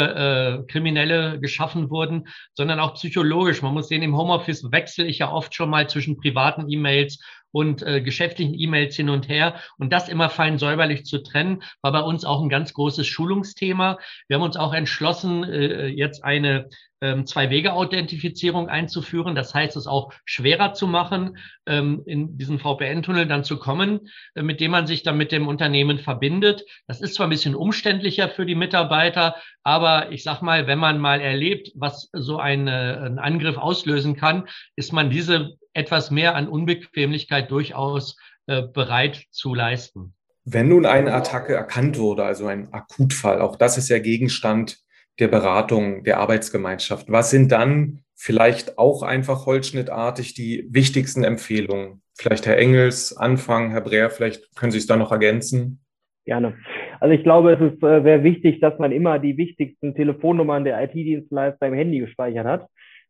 äh, 0.65 0.73
Kriminelle 0.73 1.41
geschaffen 1.41 1.91
wurden, 1.91 2.27
sondern 2.55 2.81
auch 2.81 2.95
psychologisch. 2.95 3.61
Man 3.61 3.75
muss 3.75 3.89
sehen, 3.89 4.03
im 4.03 4.17
Homeoffice 4.17 4.73
wechsle 4.73 5.05
ich 5.07 5.19
ja 5.19 5.31
oft 5.31 5.55
schon 5.55 5.69
mal 5.69 5.91
zwischen 5.91 6.17
privaten 6.17 6.71
E-Mails 6.71 7.23
und 7.53 7.83
äh, 7.83 8.01
geschäftlichen 8.01 8.55
E-Mails 8.55 8.97
hin 8.97 9.11
und 9.11 9.29
her. 9.29 9.55
Und 9.79 9.93
das 9.93 10.09
immer 10.09 10.31
fein 10.31 10.59
säuberlich 10.59 11.05
zu 11.05 11.23
trennen, 11.23 11.63
war 11.83 11.93
bei 11.93 12.01
uns 12.01 12.25
auch 12.25 12.43
ein 12.43 12.49
ganz 12.49 12.73
großes 12.75 13.07
Schulungsthema. 13.07 13.99
Wir 14.29 14.37
haben 14.37 14.45
uns 14.45 14.57
auch 14.57 14.75
entschlossen, 14.75 15.45
äh, 15.45 15.87
jetzt 15.87 16.25
eine 16.25 16.69
ähm, 17.01 17.27
Zwei-Wege-Authentifizierung 17.27 18.69
einzuführen. 18.69 19.35
Das 19.35 19.55
heißt, 19.55 19.77
es 19.77 19.87
auch 19.87 20.13
schwerer 20.25 20.75
zu 20.75 20.87
machen, 20.87 21.39
ähm, 21.67 22.03
in 22.07 22.39
diesen 22.39 22.59
VPN-Tunnel 22.59 23.27
dann 23.27 23.45
zu 23.45 23.59
kommen, 23.59 24.09
äh, 24.35 24.43
mit 24.43 24.61
dem 24.61 24.73
man 24.73 24.87
sich 24.87 25.03
dann 25.03 25.17
mit 25.17 25.33
dem 25.33 25.47
Unternehmen 25.47 25.99
verbindet. 25.99 26.65
Das 26.87 27.01
ist 27.01 27.15
zwar 27.15 27.27
ein 27.27 27.31
bisschen 27.31 27.55
umständlicher 27.55 28.29
für 28.29 28.47
die 28.47 28.55
Mitarbeiter, 28.55 29.37
aber 29.63 30.11
ich 30.13 30.23
sag 30.23 30.43
mal, 30.43 30.67
wenn 30.67 30.79
man 30.79 30.99
mal 30.99 31.21
erlebt, 31.21 31.71
was 31.75 32.11
so 32.13 32.39
eine, 32.39 33.03
ein 33.03 33.19
Angriff 33.19 33.57
auslösen 33.57 34.17
kann, 34.17 34.49
ist 34.77 34.93
man 34.93 35.11
diese 35.11 35.58
etwas 35.79 36.11
mehr 36.11 36.35
an 36.35 36.49
Unbequemlichkeit 36.49 37.51
durchaus 37.51 38.17
äh, 38.47 38.63
bereit 38.63 39.25
zu 39.31 39.55
leisten. 39.55 40.15
Wenn 40.45 40.69
nun 40.69 40.87
eine 40.87 41.13
Attacke 41.13 41.55
erkannt 41.55 41.99
wurde, 41.99 42.25
also 42.25 42.47
ein 42.47 42.73
Akutfall, 42.73 43.41
auch 43.41 43.57
das 43.57 43.79
ist 43.79 43.89
ja 43.89 43.99
Gegenstand 43.99 44.79
der 45.19 45.29
Beratung 45.29 46.05
der 46.05 46.19
Arbeitsgemeinschaft. 46.19 47.11
Was 47.11 47.31
sind 47.31 47.53
dann 47.53 48.01
vielleicht 48.15 48.79
auch 48.79 49.03
einfach 49.03 49.47
holzschnittartig 49.47 50.35
die 50.35 50.67
wichtigsten 50.71 51.25
Empfehlungen? 51.25 52.03
Vielleicht 52.15 52.47
Herr 52.47 52.59
Engels 52.59 53.17
anfangen, 53.17 53.71
Herr 53.71 53.81
Breer, 53.81 54.11
vielleicht 54.11 54.55
können 54.57 54.73
Sie 54.73 54.79
es 54.79 54.87
da 54.87 54.97
noch 54.97 55.13
ergänzen. 55.13 55.81
Gerne. 56.25 56.57
Also 57.01 57.15
ich 57.15 57.23
glaube, 57.23 57.53
es 57.53 57.61
ist 57.61 57.83
äh, 57.83 58.03
sehr 58.03 58.25
wichtig, 58.25 58.61
dass 58.61 58.79
man 58.79 58.93
immer 58.93 59.19
die 59.19 59.37
wichtigsten 59.37 59.95
Telefonnummern 59.95 60.65
der 60.65 60.83
IT-Dienstleister 60.83 61.67
im 61.67 61.75
Handy 61.75 62.01
gespeichert 62.01 62.47
hat. 62.47 62.69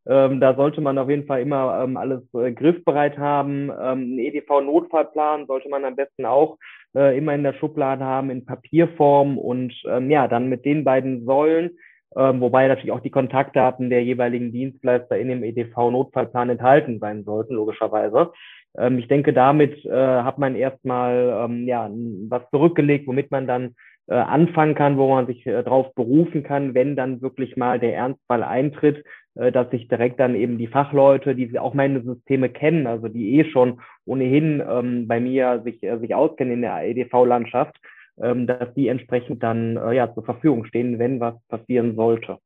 Ähm, 0.08 0.40
da 0.40 0.54
sollte 0.54 0.80
man 0.80 0.98
auf 0.98 1.10
jeden 1.10 1.26
Fall 1.26 1.42
immer 1.42 1.82
ähm, 1.82 1.96
alles 1.96 2.22
äh, 2.34 2.52
griffbereit 2.52 3.18
haben. 3.18 3.70
Ähm, 3.70 4.16
ein 4.16 4.18
EDV-Notfallplan 4.18 5.46
sollte 5.46 5.68
man 5.68 5.84
am 5.84 5.96
besten 5.96 6.24
auch 6.24 6.56
äh, 6.96 7.16
immer 7.16 7.34
in 7.34 7.42
der 7.42 7.54
Schublade 7.54 8.04
haben, 8.04 8.30
in 8.30 8.46
Papierform 8.46 9.36
und 9.38 9.74
ähm, 9.86 10.10
ja, 10.10 10.28
dann 10.28 10.48
mit 10.48 10.64
den 10.64 10.84
beiden 10.84 11.24
Säulen 11.26 11.76
ähm, 12.16 12.40
wobei 12.40 12.66
natürlich 12.68 12.92
auch 12.92 13.00
die 13.00 13.10
Kontaktdaten 13.10 13.90
der 13.90 14.02
jeweiligen 14.02 14.50
Dienstleister 14.50 15.18
in 15.18 15.28
dem 15.28 15.44
EDV-Notfallplan 15.44 16.50
enthalten 16.50 16.98
sein 17.00 17.24
sollten, 17.24 17.54
logischerweise. 17.54 18.32
Ähm, 18.76 18.98
ich 18.98 19.08
denke, 19.08 19.32
damit 19.32 19.84
äh, 19.84 20.22
hat 20.22 20.38
man 20.38 20.56
erstmal 20.56 21.44
ähm, 21.44 21.66
ja, 21.66 21.90
was 22.28 22.42
zurückgelegt, 22.50 23.06
womit 23.06 23.30
man 23.30 23.46
dann 23.46 23.74
äh, 24.08 24.14
anfangen 24.14 24.74
kann, 24.74 24.96
wo 24.96 25.08
man 25.08 25.26
sich 25.26 25.46
äh, 25.46 25.62
darauf 25.62 25.94
berufen 25.94 26.42
kann, 26.42 26.74
wenn 26.74 26.96
dann 26.96 27.20
wirklich 27.20 27.56
mal 27.56 27.78
der 27.78 27.94
Ernstfall 27.94 28.42
eintritt, 28.42 29.04
äh, 29.34 29.52
dass 29.52 29.70
sich 29.70 29.88
direkt 29.88 30.18
dann 30.18 30.34
eben 30.34 30.58
die 30.58 30.66
Fachleute, 30.66 31.34
die 31.34 31.58
auch 31.58 31.74
meine 31.74 32.02
Systeme 32.02 32.48
kennen, 32.48 32.86
also 32.86 33.08
die 33.08 33.38
eh 33.38 33.44
schon 33.44 33.80
ohnehin 34.06 34.62
ähm, 34.68 35.06
bei 35.06 35.20
mir 35.20 35.62
sich, 35.64 35.82
äh, 35.82 35.98
sich 35.98 36.14
auskennen 36.14 36.54
in 36.54 36.62
der 36.62 36.82
EDV-Landschaft, 36.84 37.76
ähm, 38.20 38.46
dass 38.46 38.72
die 38.74 38.88
entsprechend 38.88 39.42
dann 39.42 39.76
äh, 39.76 39.92
ja 39.92 40.12
zur 40.12 40.24
Verfügung 40.24 40.64
stehen, 40.64 40.98
wenn 40.98 41.20
was 41.20 41.34
passieren 41.48 41.94
sollte. 41.94 42.38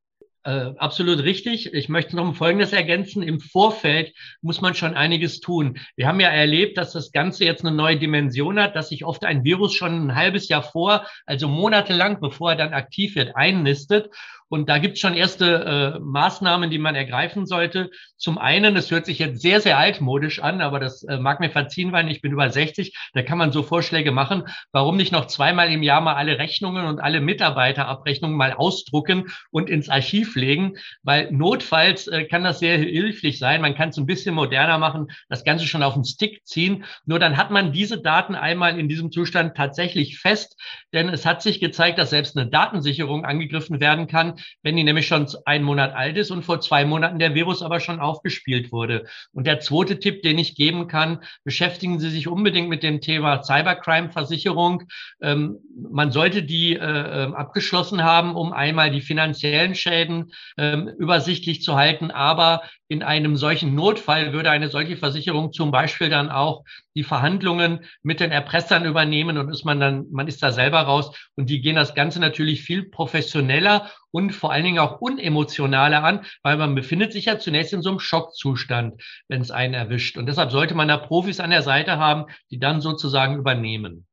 Äh, 0.45 0.73
absolut 0.77 1.23
richtig. 1.23 1.73
Ich 1.73 1.89
möchte 1.89 2.17
noch 2.17 2.35
Folgendes 2.35 2.73
ergänzen. 2.73 3.23
Im 3.23 3.39
Vorfeld 3.39 4.13
muss 4.41 4.61
man 4.61 4.75
schon 4.75 4.95
einiges 4.95 5.41
tun. 5.41 5.79
Wir 5.95 6.09
haben 6.09 6.19
ja 6.19 6.31
erlebt, 6.31 6.79
dass 6.79 6.93
das 6.93 7.13
Ganze 7.13 7.45
jetzt 7.45 7.65
eine 7.65 7.75
neue 7.75 7.97
Dimension 7.97 8.59
hat, 8.59 8.75
dass 8.75 8.89
sich 8.89 9.05
oft 9.05 9.25
ein 9.25 9.45
Virus 9.45 9.75
schon 9.75 10.09
ein 10.09 10.15
halbes 10.17 10.49
Jahr 10.49 10.65
vor, 10.65 11.07
also 11.27 11.47
monatelang, 11.47 12.21
bevor 12.21 12.51
er 12.51 12.57
dann 12.57 12.73
aktiv 12.73 13.15
wird, 13.15 13.37
einnistet. 13.37 14.11
Und 14.53 14.69
da 14.69 14.77
gibt 14.77 14.97
es 14.97 15.01
schon 15.01 15.15
erste 15.15 15.95
äh, 15.97 15.99
Maßnahmen, 15.99 16.69
die 16.69 16.79
man 16.79 16.95
ergreifen 16.95 17.47
sollte. 17.47 17.91
Zum 18.19 18.37
einen, 18.37 18.77
es 18.77 18.91
hört 18.91 19.07
sich 19.07 19.19
jetzt 19.19 19.41
sehr, 19.41 19.63
sehr 19.63 19.79
altmodisch 19.79 20.41
an, 20.43 20.61
aber 20.61 20.79
das 20.79 21.05
äh, 21.05 21.17
mag 21.17 21.41
mir 21.41 21.49
verziehen, 21.49 21.91
weil 21.91 22.11
ich 22.11 22.21
bin 22.21 22.33
über 22.33 22.51
60. 22.51 22.95
Da 23.15 23.23
kann 23.23 23.39
man 23.39 23.51
so 23.51 23.63
Vorschläge 23.63 24.13
machen. 24.13 24.43
Warum 24.71 24.99
nicht 24.99 25.11
noch 25.11 25.27
zweimal 25.27 25.73
im 25.73 25.83
Jahr 25.83 26.03
mal 26.03 26.17
alle 26.17 26.39
Rechnungen 26.39 26.85
und 26.85 27.01
alle 27.01 27.23
Mitarbeiterabrechnungen 27.23 28.37
mal 28.37 28.53
ausdrucken 28.53 29.29
und 29.53 29.71
ins 29.71 29.89
Archiv 29.89 30.37
legen? 30.37 30.77
Weil 31.03 31.33
notfalls 31.33 32.07
äh, 32.09 32.25
kann 32.25 32.45
das 32.45 32.59
sehr 32.59 32.77
hilflich 32.77 33.39
sein. 33.39 33.63
Man 33.63 33.75
kann 33.75 33.89
es 33.89 33.97
ein 33.97 34.05
bisschen 34.05 34.35
moderner 34.35 34.77
machen, 34.77 35.07
das 35.31 35.45
Ganze 35.45 35.67
schon 35.67 35.83
auf 35.83 35.95
den 35.95 36.05
Stick 36.05 36.45
ziehen. 36.45 36.85
Nur 37.07 37.19
dann 37.19 37.39
hat 37.39 37.51
man 37.51 37.73
diese 37.73 38.03
Daten 38.03 38.35
einmal 38.35 38.79
in 38.79 38.91
diesem 38.91 39.13
Zustand 39.13 39.57
tatsächlich 39.57 40.19
fest. 40.19 40.61
Denn 40.93 41.09
es 41.09 41.25
hat 41.25 41.41
sich 41.41 41.59
gezeigt, 41.59 41.97
dass 41.97 42.11
selbst 42.11 42.37
eine 42.37 42.51
Datensicherung 42.51 43.25
angegriffen 43.25 43.81
werden 43.81 44.09
kann, 44.09 44.35
wenn 44.63 44.77
die 44.77 44.85
nämlich 44.85 45.07
schon 45.07 45.27
einen 45.45 45.65
Monat 45.65 45.95
alt 45.95 46.17
ist 46.17 46.31
und 46.31 46.45
vor 46.45 46.61
zwei 46.61 46.85
Monaten 46.85 47.19
der 47.19 47.35
Virus 47.35 47.63
aber 47.63 47.81
schon 47.81 48.01
aufgespielt 48.01 48.73
wurde. 48.73 49.07
Und 49.33 49.47
der 49.47 49.61
zweite 49.61 49.99
Tipp, 49.99 50.23
den 50.23 50.39
ich 50.39 50.55
geben 50.55 50.89
kann, 50.89 51.21
beschäftigen 51.45 51.99
Sie 51.99 52.11
sich 52.11 52.29
unbedingt 52.29 52.69
mit 52.69 52.83
dem 52.83 53.01
Thema 53.01 53.43
Cybercrime-Versicherung. 53.43 54.85
Ähm, 55.21 55.59
man 55.91 56.13
sollte 56.13 56.43
die 56.43 56.75
äh, 56.75 56.79
ähm, 56.79 57.35
abgeschlossen 57.35 58.03
haben, 58.03 58.35
um 58.35 58.53
einmal 58.53 58.91
die 58.91 59.01
finanziellen 59.01 59.75
Schäden 59.75 60.33
äh, 60.57 60.77
übersichtlich 60.99 61.63
zu 61.63 61.77
halten, 61.77 62.11
aber 62.11 62.63
in 62.93 63.03
einem 63.03 63.37
solchen 63.37 63.75
Notfall 63.75 64.35
würde 64.35 64.51
eine 64.51 64.69
solche 64.69 64.99
Versicherung 64.99 65.53
zum 65.53 65.71
Beispiel 65.71 66.11
dann 66.11 66.31
auch 66.31 66.63
die 66.95 67.05
Verhandlungen 67.05 67.81
mit 68.03 68.21
den 68.21 68.31
Erpressern 68.31 68.85
übernehmen 68.85 69.39
und 69.39 69.51
ist 69.51 69.65
man 69.65 69.81
dann, 69.81 70.07
man 70.11 70.29
ist 70.29 70.43
da 70.43 70.53
selber 70.53 70.81
raus 70.81 71.17
und 71.35 71.49
die 71.49 71.63
gehen 71.63 71.77
das 71.77 71.95
Ganze 71.95 72.21
natürlich 72.21 72.63
viel 72.63 72.85
professioneller 72.85 73.91
und 74.13 74.33
vor 74.33 74.53
allen 74.53 74.65
Dingen 74.65 74.79
auch 74.79 75.01
unemotionaler 75.01 76.05
an, 76.05 76.25
weil 76.43 76.57
man 76.57 76.75
befindet 76.75 77.13
sich 77.13 77.25
ja 77.25 77.39
zunächst 77.39 77.73
in 77.73 77.83
so 77.83 77.91
einem 77.91 77.99
Schockzustand, 77.99 79.03
wenn 79.29 79.41
es 79.41 79.51
einen 79.51 79.75
erwischt. 79.75 80.17
Und 80.17 80.27
deshalb 80.27 80.53
sollte 80.53 80.75
man 80.75 80.87
da 80.87 80.99
Profis 80.99 81.41
an 81.41 81.51
der 81.51 81.63
Seite 81.63 81.99
haben, 81.99 82.27
die 82.51 82.61
dann 82.61 82.81
sozusagen 82.81 83.37
übernehmen. 83.37 84.07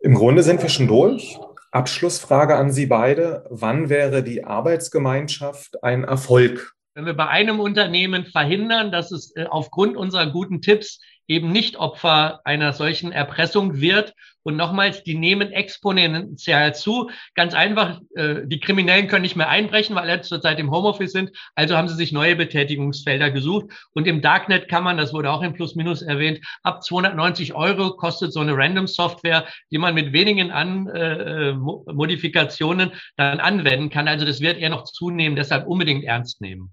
Im 0.00 0.14
Grunde 0.14 0.42
sind 0.42 0.62
wir 0.62 0.68
schon 0.68 0.88
durch. 0.88 1.38
Abschlussfrage 1.70 2.56
an 2.56 2.70
Sie 2.70 2.86
beide. 2.86 3.46
Wann 3.50 3.88
wäre 3.88 4.22
die 4.22 4.44
Arbeitsgemeinschaft 4.44 5.82
ein 5.82 6.04
Erfolg 6.04 6.76
wenn 6.96 7.04
wir 7.04 7.14
bei 7.14 7.28
einem 7.28 7.60
Unternehmen 7.60 8.24
verhindern, 8.24 8.90
dass 8.90 9.12
es 9.12 9.36
äh, 9.36 9.44
aufgrund 9.44 9.98
unserer 9.98 10.30
guten 10.30 10.62
Tipps 10.62 10.98
eben 11.28 11.50
nicht 11.50 11.76
Opfer 11.76 12.40
einer 12.44 12.72
solchen 12.72 13.12
Erpressung 13.12 13.80
wird. 13.80 14.14
Und 14.42 14.56
nochmals, 14.56 15.02
die 15.02 15.16
nehmen 15.16 15.50
exponentiell 15.50 16.72
zu. 16.72 17.10
Ganz 17.34 17.52
einfach, 17.52 18.00
äh, 18.14 18.42
die 18.44 18.60
Kriminellen 18.60 19.08
können 19.08 19.22
nicht 19.22 19.34
mehr 19.34 19.48
einbrechen, 19.48 19.96
weil 19.96 20.08
alle 20.08 20.20
zurzeit 20.20 20.60
im 20.60 20.70
Homeoffice 20.70 21.10
sind. 21.10 21.32
Also 21.56 21.76
haben 21.76 21.88
sie 21.88 21.96
sich 21.96 22.12
neue 22.12 22.36
Betätigungsfelder 22.36 23.32
gesucht. 23.32 23.66
Und 23.92 24.06
im 24.06 24.20
Darknet 24.20 24.68
kann 24.68 24.84
man, 24.84 24.98
das 24.98 25.12
wurde 25.12 25.32
auch 25.32 25.42
im 25.42 25.54
Plus 25.54 25.74
Minus 25.74 26.00
erwähnt, 26.00 26.38
ab 26.62 26.84
290 26.84 27.54
Euro 27.54 27.96
kostet 27.96 28.32
so 28.32 28.38
eine 28.38 28.56
Random-Software, 28.56 29.46
die 29.72 29.78
man 29.78 29.94
mit 29.94 30.12
wenigen 30.12 30.52
An 30.52 30.86
äh, 30.90 31.52
Modifikationen 31.52 32.92
dann 33.16 33.40
anwenden 33.40 33.90
kann. 33.90 34.06
Also 34.06 34.24
das 34.24 34.40
wird 34.40 34.58
eher 34.58 34.70
noch 34.70 34.84
zunehmen, 34.84 35.34
deshalb 35.34 35.66
unbedingt 35.66 36.04
ernst 36.04 36.40
nehmen. 36.40 36.70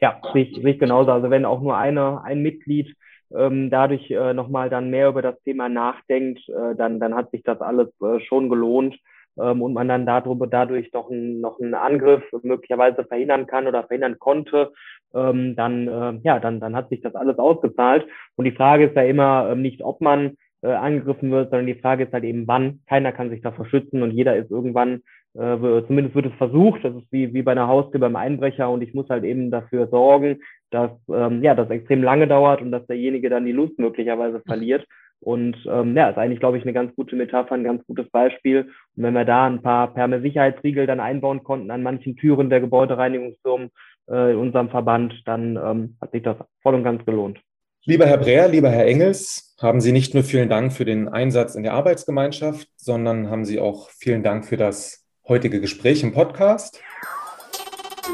Ja, 0.00 0.20
sehe 0.32 0.44
ich, 0.44 0.54
sehe 0.54 0.72
ich 0.72 0.78
genauso. 0.78 1.12
Also 1.12 1.28
wenn 1.28 1.44
auch 1.44 1.60
nur 1.60 1.76
eine, 1.76 2.22
ein 2.24 2.40
Mitglied 2.40 2.96
ähm, 3.34 3.70
dadurch 3.70 4.10
äh, 4.10 4.34
nochmal 4.34 4.70
dann 4.70 4.90
mehr 4.90 5.08
über 5.08 5.22
das 5.22 5.40
Thema 5.42 5.68
nachdenkt, 5.68 6.48
äh, 6.48 6.74
dann, 6.76 7.00
dann 7.00 7.14
hat 7.14 7.30
sich 7.30 7.42
das 7.42 7.60
alles 7.60 7.88
äh, 8.00 8.20
schon 8.20 8.48
gelohnt 8.48 8.96
ähm, 9.38 9.62
und 9.62 9.72
man 9.72 9.88
dann 9.88 10.06
darüber, 10.06 10.46
dadurch 10.46 10.92
noch, 10.92 11.10
ein, 11.10 11.40
noch 11.40 11.60
einen 11.60 11.74
Angriff 11.74 12.22
möglicherweise 12.42 13.04
verhindern 13.04 13.46
kann 13.46 13.66
oder 13.66 13.84
verhindern 13.84 14.18
konnte, 14.18 14.72
ähm, 15.14 15.56
dann, 15.56 15.88
äh, 15.88 16.20
ja, 16.22 16.38
dann, 16.40 16.60
dann 16.60 16.76
hat 16.76 16.88
sich 16.88 17.00
das 17.00 17.14
alles 17.14 17.38
ausgezahlt. 17.38 18.06
Und 18.36 18.44
die 18.44 18.52
Frage 18.52 18.86
ist 18.86 18.96
ja 18.96 19.02
immer 19.02 19.50
ähm, 19.50 19.62
nicht, 19.62 19.82
ob 19.82 20.00
man 20.00 20.36
äh, 20.62 20.72
angegriffen 20.72 21.30
wird, 21.30 21.50
sondern 21.50 21.66
die 21.66 21.80
Frage 21.80 22.04
ist 22.04 22.12
halt 22.12 22.24
eben, 22.24 22.46
wann. 22.46 22.80
Keiner 22.86 23.12
kann 23.12 23.30
sich 23.30 23.42
davor 23.42 23.66
schützen 23.66 24.02
und 24.02 24.10
jeder 24.12 24.36
ist 24.36 24.50
irgendwann 24.50 25.02
zumindest 25.36 26.14
wird 26.14 26.26
es 26.26 26.34
versucht, 26.34 26.84
das 26.84 26.94
ist 26.94 27.10
wie, 27.10 27.34
wie 27.34 27.42
bei 27.42 27.52
einer 27.52 27.66
Haustür 27.66 28.00
beim 28.00 28.14
Einbrecher 28.14 28.70
und 28.70 28.82
ich 28.82 28.94
muss 28.94 29.08
halt 29.08 29.24
eben 29.24 29.50
dafür 29.50 29.88
sorgen, 29.88 30.40
dass 30.70 30.92
ähm, 31.08 31.42
ja, 31.42 31.54
das 31.54 31.70
extrem 31.70 32.02
lange 32.02 32.28
dauert 32.28 32.62
und 32.62 32.70
dass 32.70 32.86
derjenige 32.86 33.30
dann 33.30 33.44
die 33.44 33.52
Lust 33.52 33.78
möglicherweise 33.78 34.40
verliert. 34.46 34.86
Und 35.20 35.56
ähm, 35.66 35.96
ja, 35.96 36.10
ist 36.10 36.18
eigentlich, 36.18 36.40
glaube 36.40 36.58
ich, 36.58 36.64
eine 36.64 36.72
ganz 36.72 36.94
gute 36.94 37.16
Metapher, 37.16 37.54
ein 37.54 37.64
ganz 37.64 37.84
gutes 37.86 38.08
Beispiel. 38.10 38.68
Und 38.96 39.02
wenn 39.02 39.14
wir 39.14 39.24
da 39.24 39.46
ein 39.46 39.62
paar 39.62 39.92
Perme-Sicherheitsriegel 39.94 40.86
dann 40.86 41.00
einbauen 41.00 41.42
konnten 41.42 41.70
an 41.70 41.82
manchen 41.82 42.16
Türen 42.16 42.50
der 42.50 42.60
Gebäudereinigungsfirmen 42.60 43.70
äh, 44.10 44.32
in 44.32 44.38
unserem 44.38 44.68
Verband, 44.68 45.14
dann 45.24 45.56
ähm, 45.56 45.96
hat 46.00 46.12
sich 46.12 46.22
das 46.22 46.36
voll 46.62 46.74
und 46.74 46.84
ganz 46.84 47.04
gelohnt. 47.06 47.40
Lieber 47.86 48.06
Herr 48.06 48.18
Breer, 48.18 48.48
lieber 48.48 48.70
Herr 48.70 48.86
Engels, 48.86 49.56
haben 49.60 49.80
Sie 49.80 49.92
nicht 49.92 50.14
nur 50.14 50.24
vielen 50.24 50.48
Dank 50.48 50.72
für 50.72 50.84
den 50.84 51.08
Einsatz 51.08 51.54
in 51.54 51.62
der 51.62 51.74
Arbeitsgemeinschaft, 51.74 52.68
sondern 52.76 53.30
haben 53.30 53.44
Sie 53.44 53.60
auch 53.60 53.90
vielen 53.90 54.22
Dank 54.22 54.46
für 54.46 54.56
das 54.56 55.03
heutige 55.28 55.60
Gespräch 55.60 56.02
im 56.02 56.12
Podcast. 56.12 56.80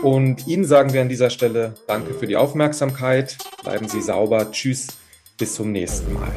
Und 0.03 0.46
Ihnen 0.46 0.64
sagen 0.64 0.92
wir 0.92 1.03
an 1.03 1.09
dieser 1.09 1.31
Stelle 1.31 1.75
Danke 1.87 2.14
für 2.14 2.27
die 2.27 2.37
Aufmerksamkeit. 2.37 3.37
Bleiben 3.62 3.88
Sie 3.88 4.01
sauber. 4.01 4.51
Tschüss. 4.51 4.88
Bis 5.37 5.55
zum 5.55 5.73
nächsten 5.73 6.12
Mal. 6.12 6.33